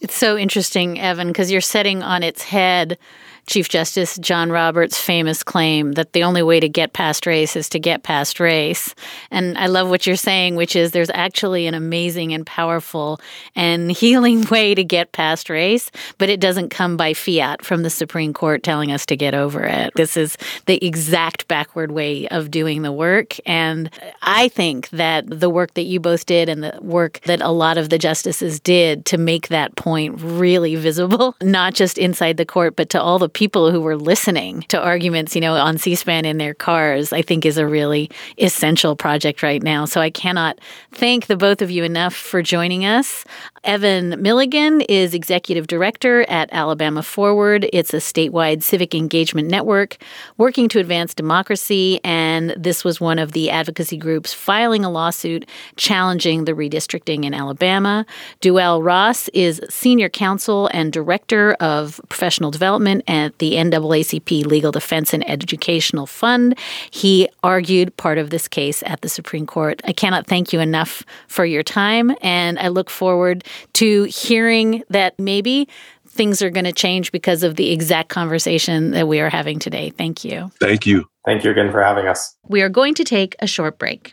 [0.00, 2.98] It's so interesting, Evan, because you're setting on its head
[3.46, 7.68] Chief Justice John Roberts' famous claim that the only way to get past race is
[7.70, 8.94] to get past race.
[9.30, 13.20] And I love what you're saying, which is there's actually an amazing and powerful
[13.56, 17.90] and healing way to get past race, but it doesn't come by fiat from the
[17.90, 19.92] Supreme Court telling us to get over it.
[19.96, 23.36] This is the exact backward way of doing the work.
[23.44, 23.90] And
[24.22, 27.76] I think that the work that you both did and the work that a lot
[27.76, 32.76] of the justices did to make that point really visible, not just inside the court,
[32.76, 36.24] but to all the people who were listening to arguments, you know, on C SPAN
[36.24, 39.84] in their cars, I think is a really essential project right now.
[39.84, 40.60] So I cannot
[40.92, 43.24] thank the both of you enough for joining us.
[43.64, 47.68] Evan Milligan is executive director at Alabama Forward.
[47.72, 49.98] It's a statewide civic engagement network
[50.36, 52.00] working to advance democracy.
[52.02, 57.34] And this was one of the advocacy groups filing a lawsuit challenging the redistricting in
[57.34, 58.04] Alabama.
[58.40, 65.14] Deuel Ross is senior counsel and director of professional development at the NAACP Legal Defense
[65.14, 66.58] and Educational Fund.
[66.90, 69.80] He argued part of this case at the Supreme Court.
[69.84, 73.44] I cannot thank you enough for your time, and I look forward
[73.74, 75.68] to hearing that maybe
[76.06, 79.90] things are going to change because of the exact conversation that we are having today.
[79.90, 80.50] Thank you.
[80.60, 81.06] Thank you.
[81.24, 82.36] Thank you again for having us.
[82.48, 84.12] We are going to take a short break.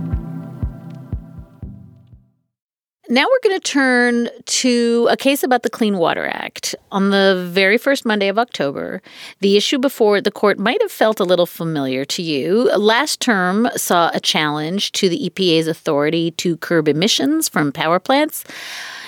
[3.11, 6.75] Now we're going to turn to a case about the Clean Water Act.
[6.93, 9.01] On the very first Monday of October,
[9.41, 12.73] the issue before the court might have felt a little familiar to you.
[12.73, 18.45] Last term saw a challenge to the EPA's authority to curb emissions from power plants.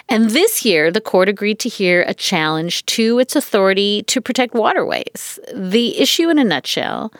[0.10, 4.54] And this year, the court agreed to hear a challenge to its authority to protect
[4.54, 5.40] waterways.
[5.56, 7.14] The issue, in a nutshell,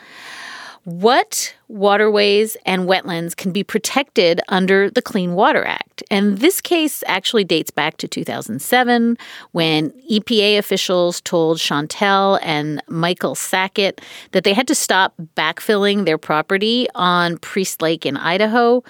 [0.84, 6.02] what waterways and wetlands can be protected under the Clean Water Act.
[6.10, 9.16] And this case actually dates back to 2007
[9.52, 14.00] when EPA officials told Chantel and Michael Sackett
[14.32, 18.84] that they had to stop backfilling their property on Priest Lake in Idaho.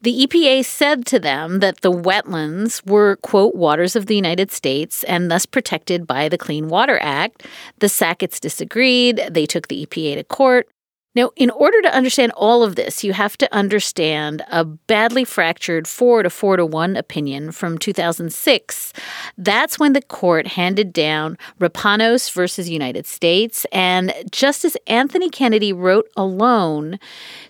[0.00, 5.02] The EPA said to them that the wetlands were, quote, waters of the United States
[5.04, 7.44] and thus protected by the Clean Water Act.
[7.80, 9.20] The Sacketts disagreed.
[9.28, 10.68] They took the EPA to court.
[11.14, 15.88] Now, in order to understand all of this, you have to understand a badly fractured
[15.88, 18.92] 4 to 4 to 1 opinion from 2006.
[19.36, 26.08] That's when the court handed down Rapanos versus United States, and Justice Anthony Kennedy wrote
[26.16, 26.98] alone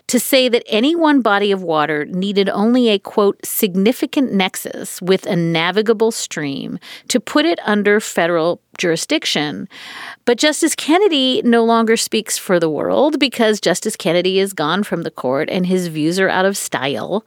[0.09, 5.27] to say that any one body of water needed only a quote significant nexus with
[5.27, 9.69] a navigable stream to put it under federal jurisdiction.
[10.25, 15.03] But Justice Kennedy no longer speaks for the world because Justice Kennedy is gone from
[15.03, 17.23] the court and his views are out of style.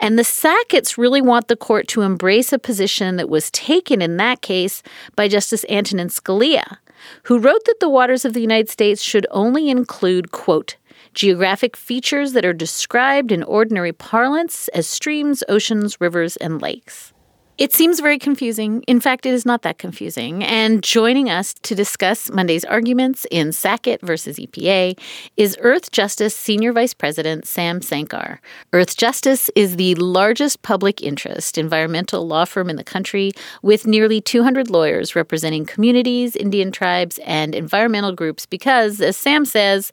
[0.00, 4.16] And the Sacketts really want the court to embrace a position that was taken in
[4.16, 4.82] that case
[5.14, 6.78] by Justice Antonin Scalia,
[7.24, 10.74] who wrote that the waters of the United States should only include, quote,
[11.14, 17.13] geographic features that are described in ordinary parlance as streams, oceans, rivers, and lakes.
[17.56, 18.82] It seems very confusing.
[18.88, 20.42] In fact, it is not that confusing.
[20.42, 24.98] And joining us to discuss Monday's arguments in Sackett versus EPA
[25.36, 28.38] is Earthjustice Senior Vice President Sam Sankar.
[28.72, 33.30] Earthjustice is the largest public interest environmental law firm in the country
[33.62, 39.92] with nearly 200 lawyers representing communities, Indian tribes, and environmental groups because, as Sam says,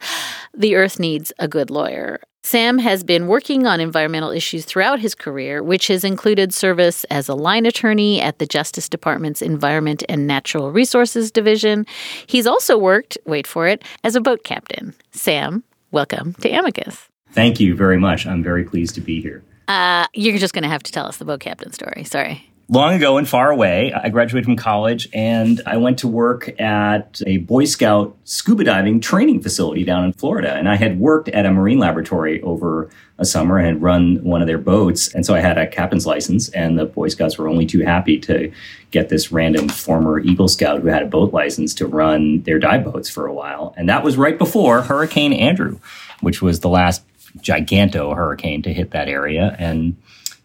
[0.52, 2.22] the earth needs a good lawyer.
[2.44, 7.30] Sam has been working on environmental issues throughout his career, which has included service as
[7.30, 11.86] a line attorney at the Justice Department's Environment and Natural Resources Division.
[12.26, 14.96] He's also worked, wait for it, as a boat captain.
[15.12, 17.08] Sam, welcome to Amicus.
[17.32, 18.26] Thank you very much.
[18.26, 19.44] I'm very pleased to be here.
[19.68, 22.04] Uh, you're just going to have to tell us the boat captain story.
[22.04, 26.60] Sorry long ago and far away, I graduated from college and I went to work
[26.60, 30.56] at a Boy Scout scuba diving training facility down in Florida.
[30.56, 34.42] And I had worked at a marine laboratory over a summer and had run one
[34.42, 35.14] of their boats.
[35.14, 38.18] And so I had a captain's license, and the Boy Scouts were only too happy
[38.22, 38.52] to
[38.90, 42.86] get this random former Eagle Scout who had a boat license to run their dive
[42.86, 43.76] boats for a while.
[43.78, 45.78] And that was right before Hurricane Andrew,
[46.22, 47.04] which was the last
[47.40, 49.56] giganto hurricane to hit that area.
[49.60, 49.98] And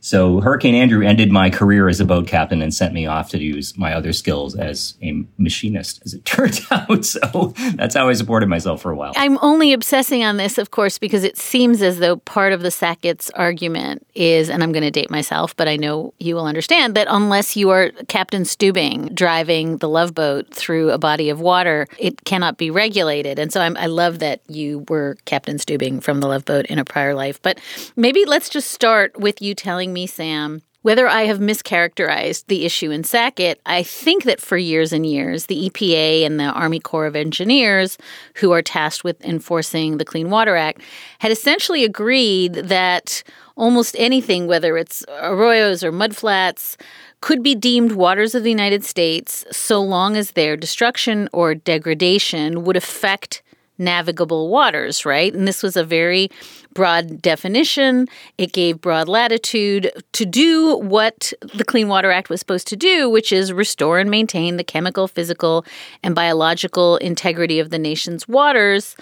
[0.07, 3.42] so Hurricane Andrew ended my career as a boat captain and sent me off to
[3.42, 7.04] use my other skills as a machinist, as it turns out.
[7.04, 9.14] So that's how I supported myself for a while.
[9.16, 12.70] I'm only obsessing on this, of course, because it seems as though part of the
[12.70, 16.94] Sackett's argument is, and I'm going to date myself, but I know you will understand
[16.94, 21.88] that unless you are Captain Stubing driving the love boat through a body of water,
[21.98, 23.40] it cannot be regulated.
[23.40, 26.78] And so I'm, I love that you were Captain Stubing from the love boat in
[26.78, 27.42] a prior life.
[27.42, 27.59] But
[27.96, 32.90] maybe let's just start with you telling me, Sam, whether I have mischaracterized the issue
[32.90, 37.07] in Sackett, I think that for years and years, the EPA and the Army Corps
[37.07, 37.97] of Engineers,
[38.36, 40.82] who are tasked with enforcing the Clean Water Act,
[41.20, 43.22] had essentially agreed that
[43.57, 46.76] almost anything, whether it's arroyos or mudflats,
[47.22, 52.64] could be deemed waters of the United States so long as their destruction or degradation
[52.64, 53.42] would affect
[53.79, 55.33] navigable waters, right?
[55.33, 56.31] And this was a very
[56.72, 58.07] broad definition.
[58.39, 63.09] It gave broad latitude to do what the Clean Water Act was supposed to do,
[63.09, 65.64] which is restore and maintain the chemical, physical,
[66.03, 68.97] and biological integrity of the nation's waters.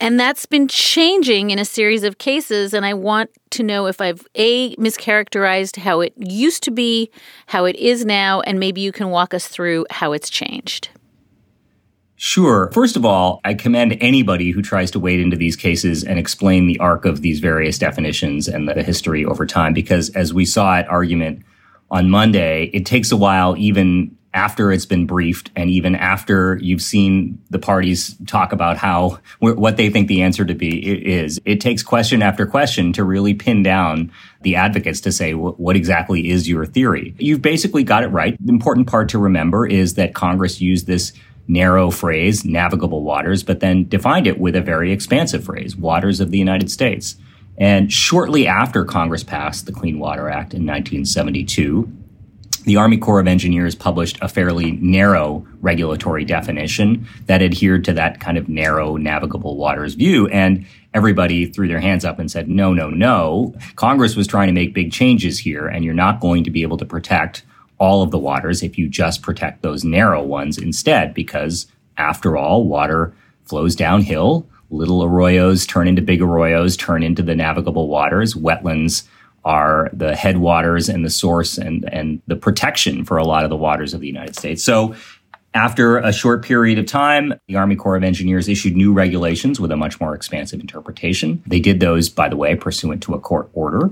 [0.00, 2.74] And that's been changing in a series of cases.
[2.74, 7.10] And I want to know if I've A, mischaracterized how it used to be,
[7.46, 10.88] how it is now, and maybe you can walk us through how it's changed.
[12.16, 12.70] Sure.
[12.72, 16.66] First of all, I commend anybody who tries to wade into these cases and explain
[16.66, 20.76] the arc of these various definitions and the history over time, because as we saw
[20.76, 21.42] at argument
[21.90, 26.82] on Monday, it takes a while even after it's been briefed and even after you've
[26.82, 31.40] seen the parties talk about how what they think the answer to be is.
[31.44, 34.10] It takes question after question to really pin down
[34.42, 37.14] the advocates to say what exactly is your theory?
[37.18, 38.36] You've basically got it right.
[38.44, 41.12] The important part to remember is that congress used this
[41.46, 46.30] narrow phrase, navigable waters, but then defined it with a very expansive phrase, waters of
[46.30, 47.16] the United States.
[47.56, 51.90] And shortly after Congress passed the Clean Water Act in 1972,
[52.64, 58.20] the Army Corps of Engineers published a fairly narrow regulatory definition that adhered to that
[58.20, 60.26] kind of narrow navigable waters view.
[60.28, 63.54] And everybody threw their hands up and said, no, no, no.
[63.76, 66.78] Congress was trying to make big changes here, and you're not going to be able
[66.78, 67.44] to protect
[67.84, 71.66] all of the waters if you just protect those narrow ones instead, because
[71.98, 73.14] after all, water
[73.44, 78.34] flows downhill, Little arroyos turn into big arroyos, turn into the navigable waters.
[78.34, 79.06] Wetlands
[79.44, 83.56] are the headwaters and the source and, and the protection for a lot of the
[83.56, 84.64] waters of the United States.
[84.64, 84.94] So
[85.52, 89.70] after a short period of time, the Army Corps of Engineers issued new regulations with
[89.70, 91.42] a much more expansive interpretation.
[91.46, 93.90] They did those, by the way, pursuant to a court order.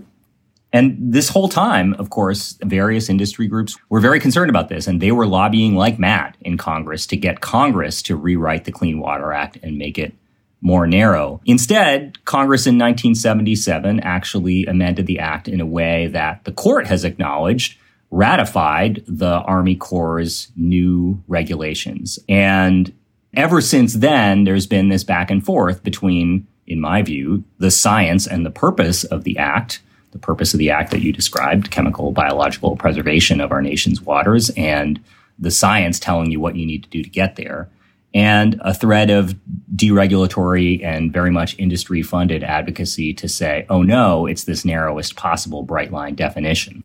[0.72, 5.00] And this whole time, of course, various industry groups were very concerned about this, and
[5.00, 9.32] they were lobbying like mad in Congress to get Congress to rewrite the Clean Water
[9.32, 10.14] Act and make it
[10.62, 11.40] more narrow.
[11.44, 17.04] Instead, Congress in 1977 actually amended the act in a way that the court has
[17.04, 17.76] acknowledged
[18.12, 22.18] ratified the Army Corps' new regulations.
[22.28, 22.92] And
[23.34, 28.26] ever since then, there's been this back and forth between, in my view, the science
[28.26, 29.80] and the purpose of the act
[30.12, 34.50] the purpose of the act that you described, chemical, biological preservation of our nation's waters,
[34.50, 35.02] and
[35.38, 37.68] the science telling you what you need to do to get there,
[38.14, 39.34] and a thread of
[39.74, 45.62] deregulatory and very much industry funded advocacy to say, oh no, it's this narrowest possible
[45.62, 46.84] bright line definition.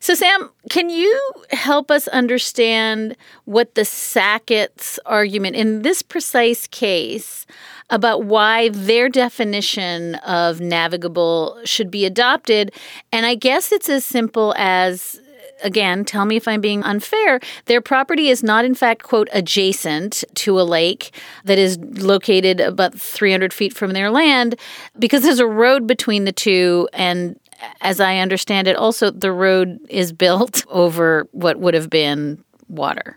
[0.00, 7.44] So, Sam, can you help us understand what the Sackett's argument in this precise case
[7.94, 12.72] about why their definition of navigable should be adopted?
[13.12, 15.20] And I guess it's as simple as
[15.62, 17.40] again, tell me if I'm being unfair.
[17.66, 21.14] Their property is not, in fact, quote, adjacent to a lake
[21.44, 24.56] that is located about 300 feet from their land
[24.98, 26.88] because there's a road between the two.
[26.92, 27.38] And
[27.80, 33.16] as I understand it, also the road is built over what would have been water.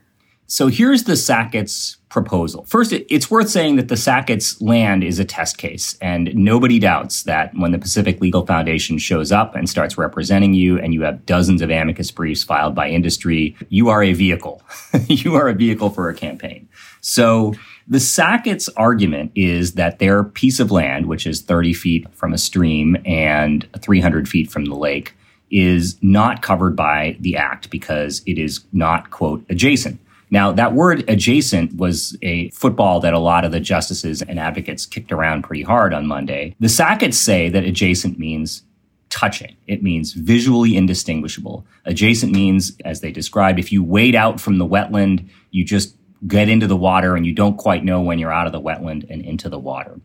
[0.50, 2.64] So here's the Sackett's proposal.
[2.64, 7.24] First, it's worth saying that the Sackett's land is a test case, and nobody doubts
[7.24, 11.26] that when the Pacific Legal Foundation shows up and starts representing you, and you have
[11.26, 14.62] dozens of amicus briefs filed by industry, you are a vehicle.
[15.08, 16.70] you are a vehicle for a campaign.
[17.02, 17.54] So
[17.86, 22.38] the Sackett's argument is that their piece of land, which is 30 feet from a
[22.38, 25.14] stream and 300 feet from the lake,
[25.52, 30.00] is not covered by the act because it is not, quote, adjacent.
[30.30, 34.86] Now, that word adjacent was a football that a lot of the justices and advocates
[34.86, 36.56] kicked around pretty hard on Monday.
[36.60, 38.64] The Sacketts say that adjacent means
[39.10, 39.56] touching.
[39.68, 41.66] It means visually indistinguishable.
[41.86, 45.96] Adjacent means, as they describe, if you wade out from the wetland, you just
[46.28, 49.10] get into the water and you don't quite know when you're out of the wetland
[49.10, 50.00] and into the water.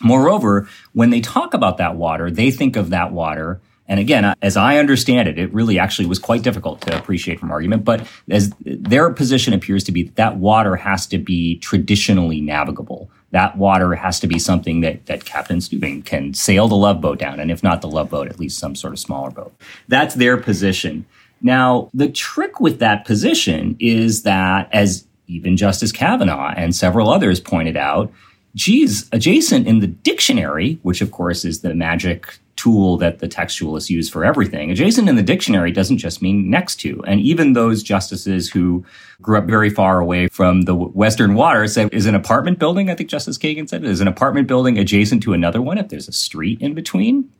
[0.00, 4.56] Moreover, when they talk about that water, they think of that water and again, as
[4.56, 7.84] I understand it, it really actually was quite difficult to appreciate from argument.
[7.84, 13.10] But as their position appears to be that, that water has to be traditionally navigable.
[13.30, 17.18] That water has to be something that, that Captain Stubing can sail the love boat
[17.18, 17.40] down.
[17.40, 19.54] And if not the love boat, at least some sort of smaller boat.
[19.88, 21.06] That's their position.
[21.40, 27.40] Now, the trick with that position is that, as even Justice Kavanaugh and several others
[27.40, 28.12] pointed out,
[28.54, 33.88] geez, adjacent in the dictionary, which of course is the magic tool that the textualists
[33.88, 34.70] use for everything.
[34.70, 37.02] Adjacent in the dictionary doesn't just mean next to.
[37.06, 38.84] And even those justices who
[39.22, 42.94] grew up very far away from the Western water said, is an apartment building, I
[42.94, 46.12] think Justice Kagan said, is an apartment building adjacent to another one if there's a
[46.12, 47.30] street in between?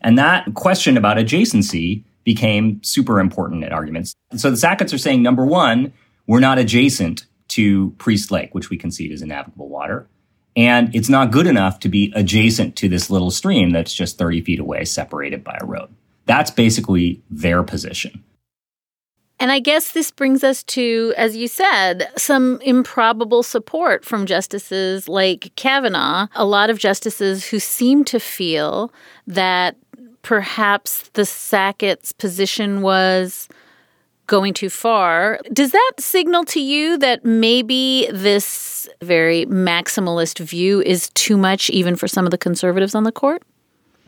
[0.00, 4.14] And that question about adjacency became super important in arguments.
[4.36, 5.92] So the Sacketts are saying, number one,
[6.26, 10.08] we're not adjacent to Priest Lake, which we concede is navigable water.
[10.56, 14.42] And it's not good enough to be adjacent to this little stream that's just 30
[14.42, 15.88] feet away, separated by a road.
[16.26, 18.22] That's basically their position.
[19.40, 25.08] And I guess this brings us to, as you said, some improbable support from justices
[25.08, 28.92] like Kavanaugh, a lot of justices who seem to feel
[29.26, 29.76] that
[30.22, 33.48] perhaps the Sackett's position was
[34.26, 35.38] going too far.
[35.52, 41.96] Does that signal to you that maybe this very maximalist view is too much even
[41.96, 43.42] for some of the conservatives on the court?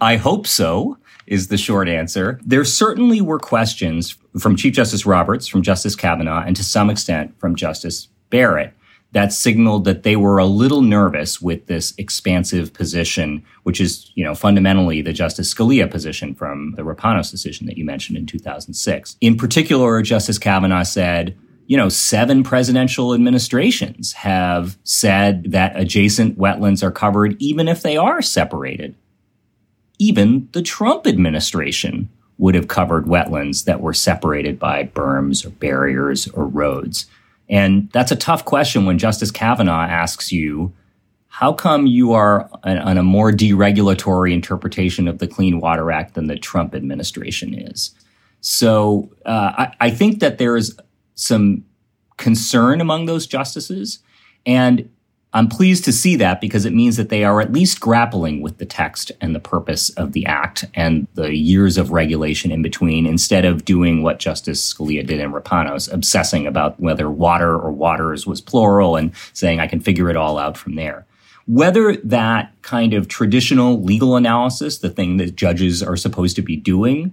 [0.00, 2.38] I hope so, is the short answer.
[2.44, 7.38] There certainly were questions from Chief Justice Roberts, from Justice Kavanaugh, and to some extent
[7.38, 8.74] from Justice Barrett
[9.16, 14.22] that signaled that they were a little nervous with this expansive position, which is, you
[14.22, 19.16] know, fundamentally the Justice Scalia position from the Rapanos decision that you mentioned in 2006.
[19.22, 21.34] In particular, Justice Kavanaugh said,
[21.66, 27.96] you know, seven presidential administrations have said that adjacent wetlands are covered even if they
[27.96, 28.96] are separated.
[29.98, 36.28] Even the Trump administration would have covered wetlands that were separated by berms or barriers
[36.28, 37.06] or roads.
[37.48, 40.72] And that's a tough question when Justice Kavanaugh asks you,
[41.28, 46.28] how come you are on a more deregulatory interpretation of the Clean Water Act than
[46.28, 47.90] the Trump administration is?
[48.40, 50.78] So uh, I, I think that there is
[51.14, 51.64] some
[52.16, 53.98] concern among those justices.
[54.46, 54.88] And
[55.32, 58.56] I'm pleased to see that because it means that they are at least grappling with
[58.56, 63.04] the text and the purpose of the act and the years of regulation in between
[63.04, 68.26] instead of doing what Justice Scalia did in Rapanos, obsessing about whether water or waters
[68.26, 71.04] was plural and saying I can figure it all out from there.
[71.46, 76.56] Whether that kind of traditional legal analysis, the thing that judges are supposed to be
[76.56, 77.12] doing,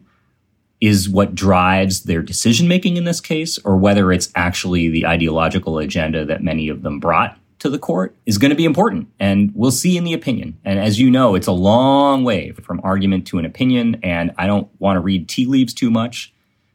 [0.80, 5.78] is what drives their decision making in this case, or whether it's actually the ideological
[5.78, 9.08] agenda that many of them brought to the court is going to be important.
[9.22, 10.60] And we'll see in the opinion.
[10.66, 14.02] And as you know, it's a long way from argument to an opinion.
[14.04, 16.34] And I don't want to read tea leaves too much.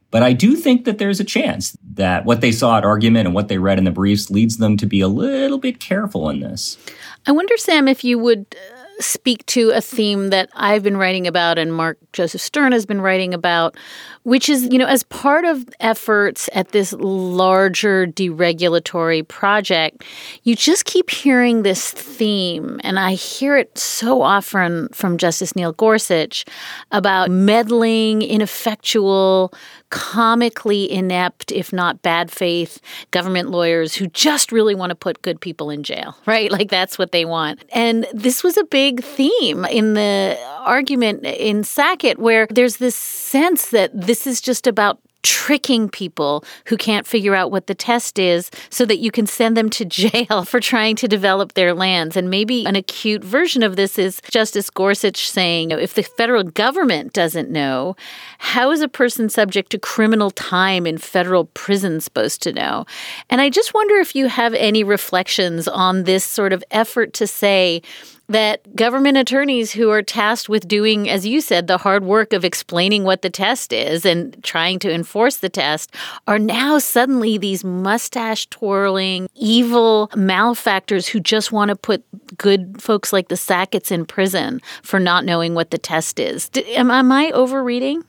[0.09, 3.35] But I do think that there's a chance that what they saw at argument and
[3.35, 6.39] what they read in the briefs leads them to be a little bit careful in
[6.39, 6.79] this.
[7.27, 11.27] I wonder, Sam, if you would uh, speak to a theme that I've been writing
[11.27, 13.75] about and Mark Joseph Stern has been writing about,
[14.23, 20.03] which is, you know, as part of efforts at this larger deregulatory project,
[20.43, 22.79] you just keep hearing this theme.
[22.83, 26.45] And I hear it so often from Justice Neil Gorsuch
[26.91, 29.53] about meddling, ineffectual,
[29.89, 32.79] comically inept, if not bad faith,
[33.11, 36.51] government lawyers who just really want to put good people in jail, right?
[36.51, 37.63] Like that's what they want.
[37.73, 43.69] And this was a big theme in the argument in Sackett, where there's this sense
[43.71, 44.99] that this is just about
[45.29, 49.55] tricking people who can't figure out what the test is so that you can send
[49.55, 52.17] them to jail for trying to develop their lands.
[52.17, 57.13] And maybe an acute version of this is Justice Gorsuch saying if the federal government
[57.13, 57.95] doesn't know,
[58.39, 62.85] how is a person subject to criminal time in federal prison supposed to know?
[63.29, 67.27] And I just wonder if you have any reflections on this sort of effort to
[67.27, 67.83] say,
[68.29, 72.45] that government attorneys who are tasked with doing, as you said, the hard work of
[72.45, 75.93] explaining what the test is and trying to enforce the test
[76.27, 82.03] are now suddenly these mustache twirling, evil malefactors who just want to put
[82.37, 86.51] good folks like the Sacketts in prison for not knowing what the test is.
[86.67, 88.03] Am, am I overreading?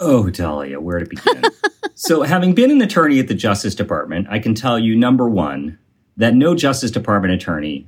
[0.00, 1.42] Oh, Dahlia, where to begin?
[1.94, 5.78] so, having been an attorney at the Justice Department, I can tell you number one,
[6.16, 7.86] that no Justice Department attorney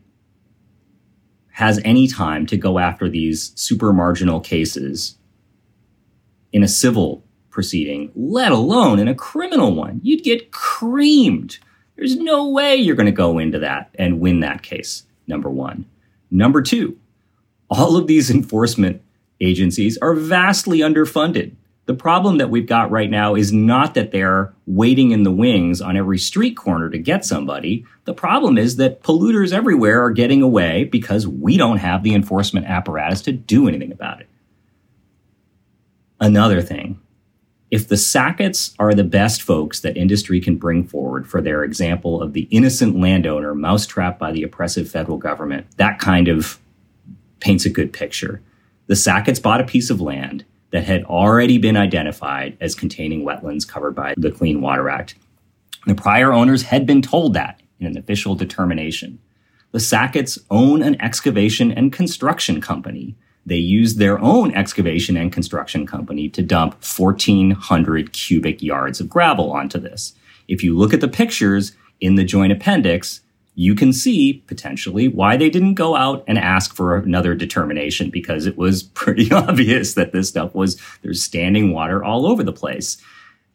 [1.59, 5.19] has any time to go after these super marginal cases
[6.53, 9.99] in a civil proceeding, let alone in a criminal one.
[10.05, 11.59] You'd get creamed.
[11.97, 15.85] There's no way you're going to go into that and win that case, number one.
[16.31, 16.97] Number two,
[17.69, 19.03] all of these enforcement
[19.41, 21.57] agencies are vastly underfunded.
[21.89, 25.81] The problem that we've got right now is not that they're waiting in the wings
[25.81, 27.87] on every street corner to get somebody.
[28.05, 32.67] The problem is that polluters everywhere are getting away because we don't have the enforcement
[32.67, 34.29] apparatus to do anything about it.
[36.21, 37.01] Another thing,
[37.71, 42.21] if the Sacketts are the best folks that industry can bring forward for their example
[42.21, 46.59] of the innocent landowner mousetrapped by the oppressive federal government, that kind of
[47.41, 48.43] paints a good picture.
[48.89, 53.67] The Sacketts bought a piece of land that had already been identified as containing wetlands
[53.67, 55.15] covered by the Clean Water Act.
[55.87, 59.19] The prior owners had been told that in an official determination.
[59.73, 63.15] The Sacketts own an excavation and construction company.
[63.47, 69.53] They used their own excavation and construction company to dump 1,400 cubic yards of gravel
[69.53, 70.15] onto this.
[70.49, 73.21] If you look at the pictures in the joint appendix,
[73.59, 78.47] you can see potentially why they didn't go out and ask for another determination because
[78.47, 82.99] it was pretty obvious that this stuff was there's standing water all over the place.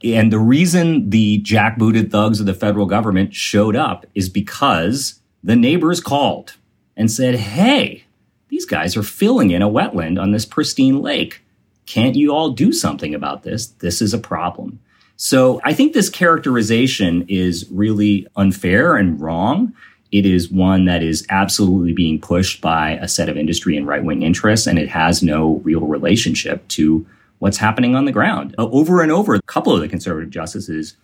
[0.04, 5.56] And the reason the jackbooted thugs of the federal government showed up is because the
[5.56, 6.58] neighbors called
[6.98, 8.04] and said, Hey,
[8.50, 11.42] these guys are filling in a wetland on this pristine lake.
[11.86, 13.68] Can't you all do something about this?
[13.68, 14.82] This is a problem.
[15.16, 19.74] So I think this characterization is really unfair and wrong.
[20.14, 24.04] It is one that is absolutely being pushed by a set of industry and right
[24.04, 27.04] wing interests, and it has no real relationship to
[27.40, 28.54] what's happening on the ground.
[28.60, 30.96] Uh, over and over, a couple of the conservative justices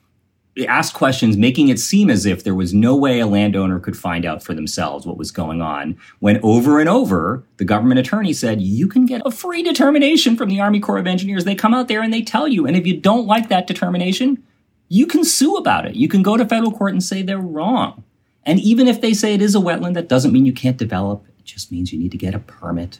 [0.68, 4.26] asked questions making it seem as if there was no way a landowner could find
[4.26, 8.62] out for themselves what was going on when over and over the government attorney said
[8.62, 11.45] you can get a free determination from the army corps of engineers.
[11.45, 14.43] They come out there and they tell you and if you don't like that determination
[14.89, 15.95] you can sue about it.
[15.95, 18.03] You can go to federal court and say they're wrong
[18.46, 21.24] and even if they say it is a wetland, that doesn't mean you can't develop.
[21.40, 23.00] It just means you need to get a permit.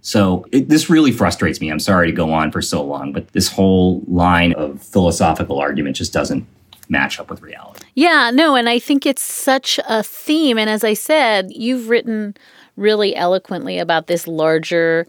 [0.00, 1.70] So it, this really frustrates me.
[1.70, 5.96] I'm sorry to go on for so long, but this whole line of philosophical argument
[5.96, 6.46] just doesn't
[6.90, 7.84] match up with reality.
[7.94, 10.58] Yeah, no, and I think it's such a theme.
[10.58, 12.36] And as I said, you've written
[12.76, 15.06] really eloquently about this larger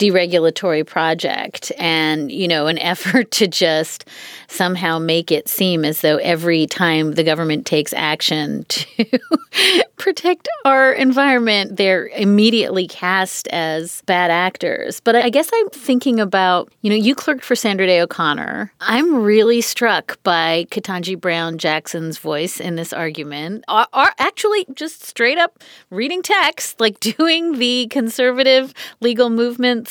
[0.00, 4.08] deregulatory project and, you know, an effort to just
[4.48, 10.92] somehow make it seem as though every time the government takes action to protect our
[10.92, 15.00] environment, they're immediately cast as bad actors.
[15.00, 18.72] But I guess I'm thinking about, you know, you clerked for Sandra Day O'Connor.
[18.80, 23.64] I'm really struck by Ketanji Brown Jackson's voice in this argument.
[23.68, 29.28] Are, are actually just straight up reading text, like doing the conservative legal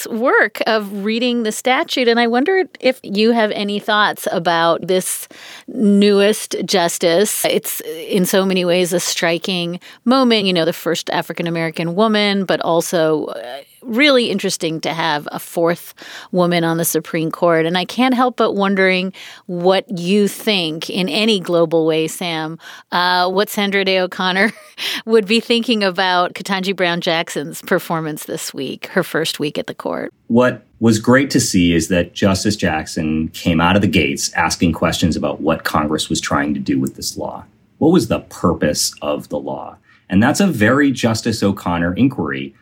[0.07, 2.07] work of reading the statute.
[2.07, 5.27] And I wondered if you have any thoughts about this
[5.67, 7.45] newest justice.
[7.45, 12.45] It's in so many ways a striking moment, you know, the first African American woman,
[12.45, 15.93] but also uh, really interesting to have a fourth
[16.31, 17.65] woman on the Supreme Court.
[17.65, 19.13] And I can't help but wondering
[19.47, 22.57] what you think in any global way, Sam,
[22.91, 24.51] uh, what Sandra Day O'Connor
[25.05, 29.75] would be thinking about Ketanji Brown Jackson's performance this week, her first week at the
[29.75, 30.13] court.
[30.27, 34.73] What was great to see is that Justice Jackson came out of the gates asking
[34.73, 37.45] questions about what Congress was trying to do with this law.
[37.79, 39.77] What was the purpose of the law?
[40.09, 42.55] And that's a very Justice O'Connor inquiry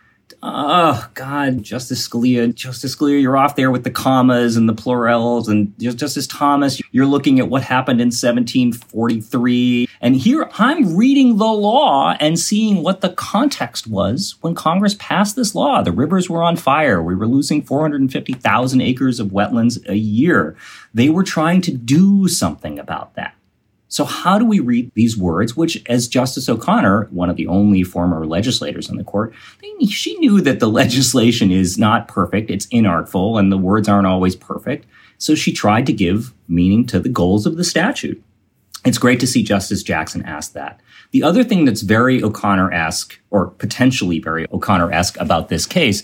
[0.44, 5.48] oh God, Justice Scalia, Justice Scalia, you're off there with the commas and the plurals,
[5.48, 9.90] and Justice Thomas, you're looking at what happened in 1743.
[10.00, 15.36] And here I'm reading the law and seeing what the context was when Congress passed
[15.36, 15.82] this law.
[15.82, 17.02] The rivers were on fire.
[17.02, 20.56] We were losing 450,000 acres of wetlands a year.
[20.94, 23.34] They were trying to do something about that.
[23.90, 27.84] So, how do we read these words, which, as Justice O'Connor, one of the only
[27.84, 29.34] former legislators on the court,
[29.88, 34.36] she knew that the legislation is not perfect, it's inartful, and the words aren't always
[34.36, 34.86] perfect.
[35.18, 38.22] So, she tried to give meaning to the goals of the statute.
[38.86, 40.80] It's great to see Justice Jackson ask that.
[41.12, 46.04] The other thing that's very O'Connor esque, or potentially very O'Connor esque about this case,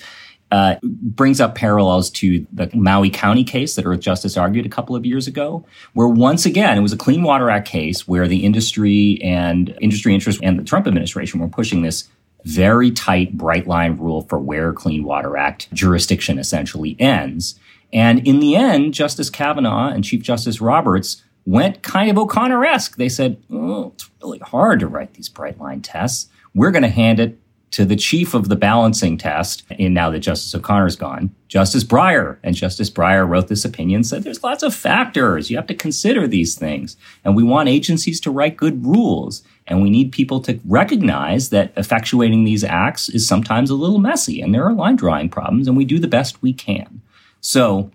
[0.54, 5.04] uh, brings up parallels to the Maui County case that Earthjustice argued a couple of
[5.04, 9.20] years ago, where once again it was a Clean Water Act case where the industry
[9.24, 12.08] and industry interests and the Trump administration were pushing this
[12.46, 17.60] very tight, bright line rule for where Clean Water Act jurisdiction essentially ends.
[17.92, 22.98] And in the end, Justice Kavanaugh and Chief Justice Roberts went kind of O'Connor esque.
[22.98, 26.30] They said, oh, it's really hard to write these bright line tests.
[26.54, 27.40] We're going to hand it
[27.74, 32.38] to the chief of the balancing test, and now that Justice O'Connor's gone, Justice Breyer.
[32.44, 35.50] And Justice Breyer wrote this opinion, said there's lots of factors.
[35.50, 36.98] You have to consider these things.
[37.26, 39.42] And we want agencies to write good rules.
[39.66, 44.40] And we need people to recognize that effectuating these acts is sometimes a little messy
[44.40, 47.02] and there are line drawing problems, and we do the best we can.
[47.42, 47.90] So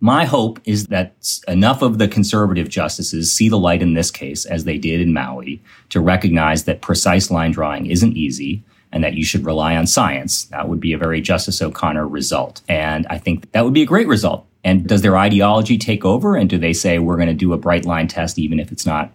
[0.00, 1.14] my hope is that
[1.48, 5.12] enough of the conservative justices see the light in this case, as they did in
[5.12, 9.86] Maui, to recognize that precise line drawing isn't easy and that you should rely on
[9.86, 10.44] science.
[10.44, 12.60] That would be a very Justice O'Connor result.
[12.68, 14.46] And I think that would be a great result.
[14.64, 16.36] And does their ideology take over?
[16.36, 18.86] And do they say, we're going to do a bright line test even if it's
[18.86, 19.12] not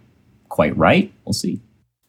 [0.48, 1.12] quite right?
[1.24, 1.60] We'll see.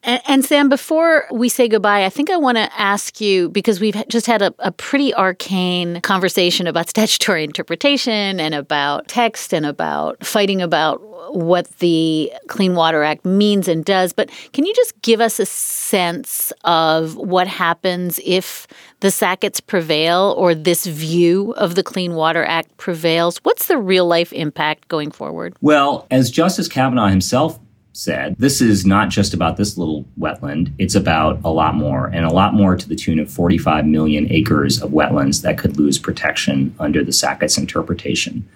[0.04, 3.80] And, and, Sam, before we say goodbye, I think I want to ask you because
[3.80, 9.64] we've just had a, a, pretty arcane conversation about statutory interpretation and about text and
[9.64, 11.00] about fighting about
[11.34, 14.12] what the Clean Water Act means and does.
[14.12, 18.66] But can you just give us a sense of what happens if
[19.00, 23.38] the Sacketts prevail or this view of the Clean Water Act prevails?
[23.38, 25.56] What's the real life impact going forward?
[25.62, 27.58] Well, as Justice Kavanaugh himself
[27.94, 30.72] said, this is not just about this little wetland.
[30.78, 34.30] It's about a lot more, and a lot more to the tune of 45 million
[34.30, 38.46] acres of wetlands that could lose protection under the Sackett's interpretation.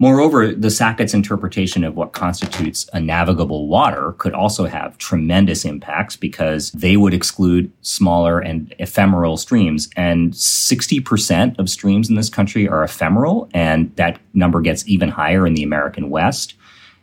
[0.00, 6.16] Moreover, the Sackett's interpretation of what constitutes a navigable water could also have tremendous impacts
[6.16, 9.90] because they would exclude smaller and ephemeral streams.
[9.96, 15.46] And 60% of streams in this country are ephemeral, and that number gets even higher
[15.46, 16.54] in the American West.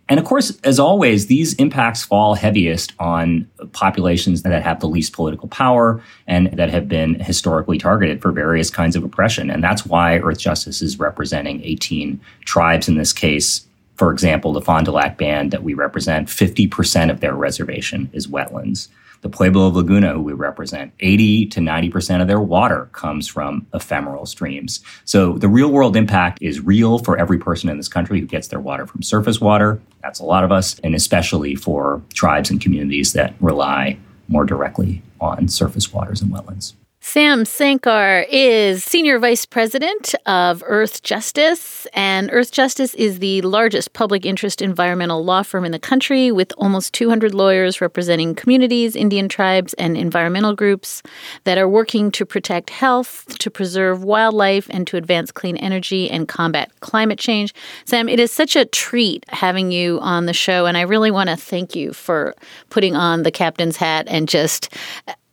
[0.09, 5.11] And of course, as always, these impacts fall heaviest on populations that have the least
[5.13, 9.49] political power and that have been historically targeted for various kinds of oppression.
[9.49, 13.65] And that's why Earthjustice is representing 18 tribes in this case.
[13.95, 18.27] For example, the Fond du Lac Band that we represent, 50% of their reservation is
[18.27, 18.87] wetlands
[19.21, 23.65] the Pueblo of Laguna, who we represent, 80 to 90% of their water comes from
[23.73, 24.81] ephemeral streams.
[25.05, 28.47] So the real world impact is real for every person in this country who gets
[28.47, 29.81] their water from surface water.
[30.01, 33.97] That's a lot of us, and especially for tribes and communities that rely
[34.27, 36.73] more directly on surface waters and wetlands.
[37.09, 44.61] Sam Sankar is Senior Vice President of Earthjustice, and Earthjustice is the largest public interest
[44.61, 49.95] environmental law firm in the country with almost 200 lawyers representing communities, Indian tribes, and
[49.95, 51.01] environmental groups
[51.45, 56.27] that are working to protect health, to preserve wildlife, and to advance clean energy and
[56.27, 57.53] combat climate change.
[57.85, 61.29] Sam, it is such a treat having you on the show, and I really want
[61.29, 62.35] to thank you for
[62.69, 64.75] putting on the captain's hat and just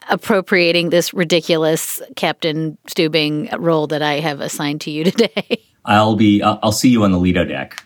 [0.08, 5.62] appropriating this ridiculous Captain Stubing role that I have assigned to you today.
[5.84, 6.42] I'll be.
[6.42, 7.84] I'll see you on the Lido deck.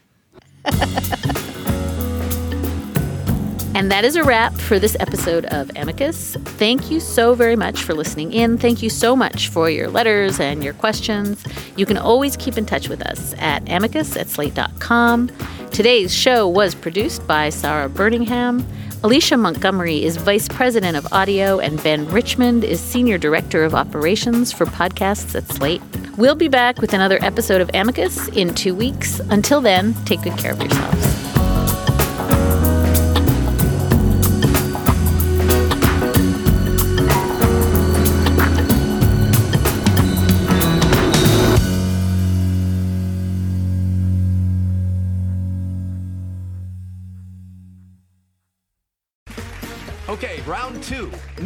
[3.79, 6.35] And that is a wrap for this episode of Amicus.
[6.35, 8.59] Thank you so very much for listening in.
[8.59, 11.45] Thank you so much for your letters and your questions.
[11.77, 15.31] You can always keep in touch with us at amicus at slate.com.
[15.71, 18.67] Today's show was produced by Sarah Burningham.
[19.05, 24.51] Alicia Montgomery is Vice President of Audio, and Ben Richmond is Senior Director of Operations
[24.51, 25.81] for Podcasts at Slate.
[26.17, 29.21] We'll be back with another episode of Amicus in two weeks.
[29.31, 31.28] Until then, take good care of yourselves.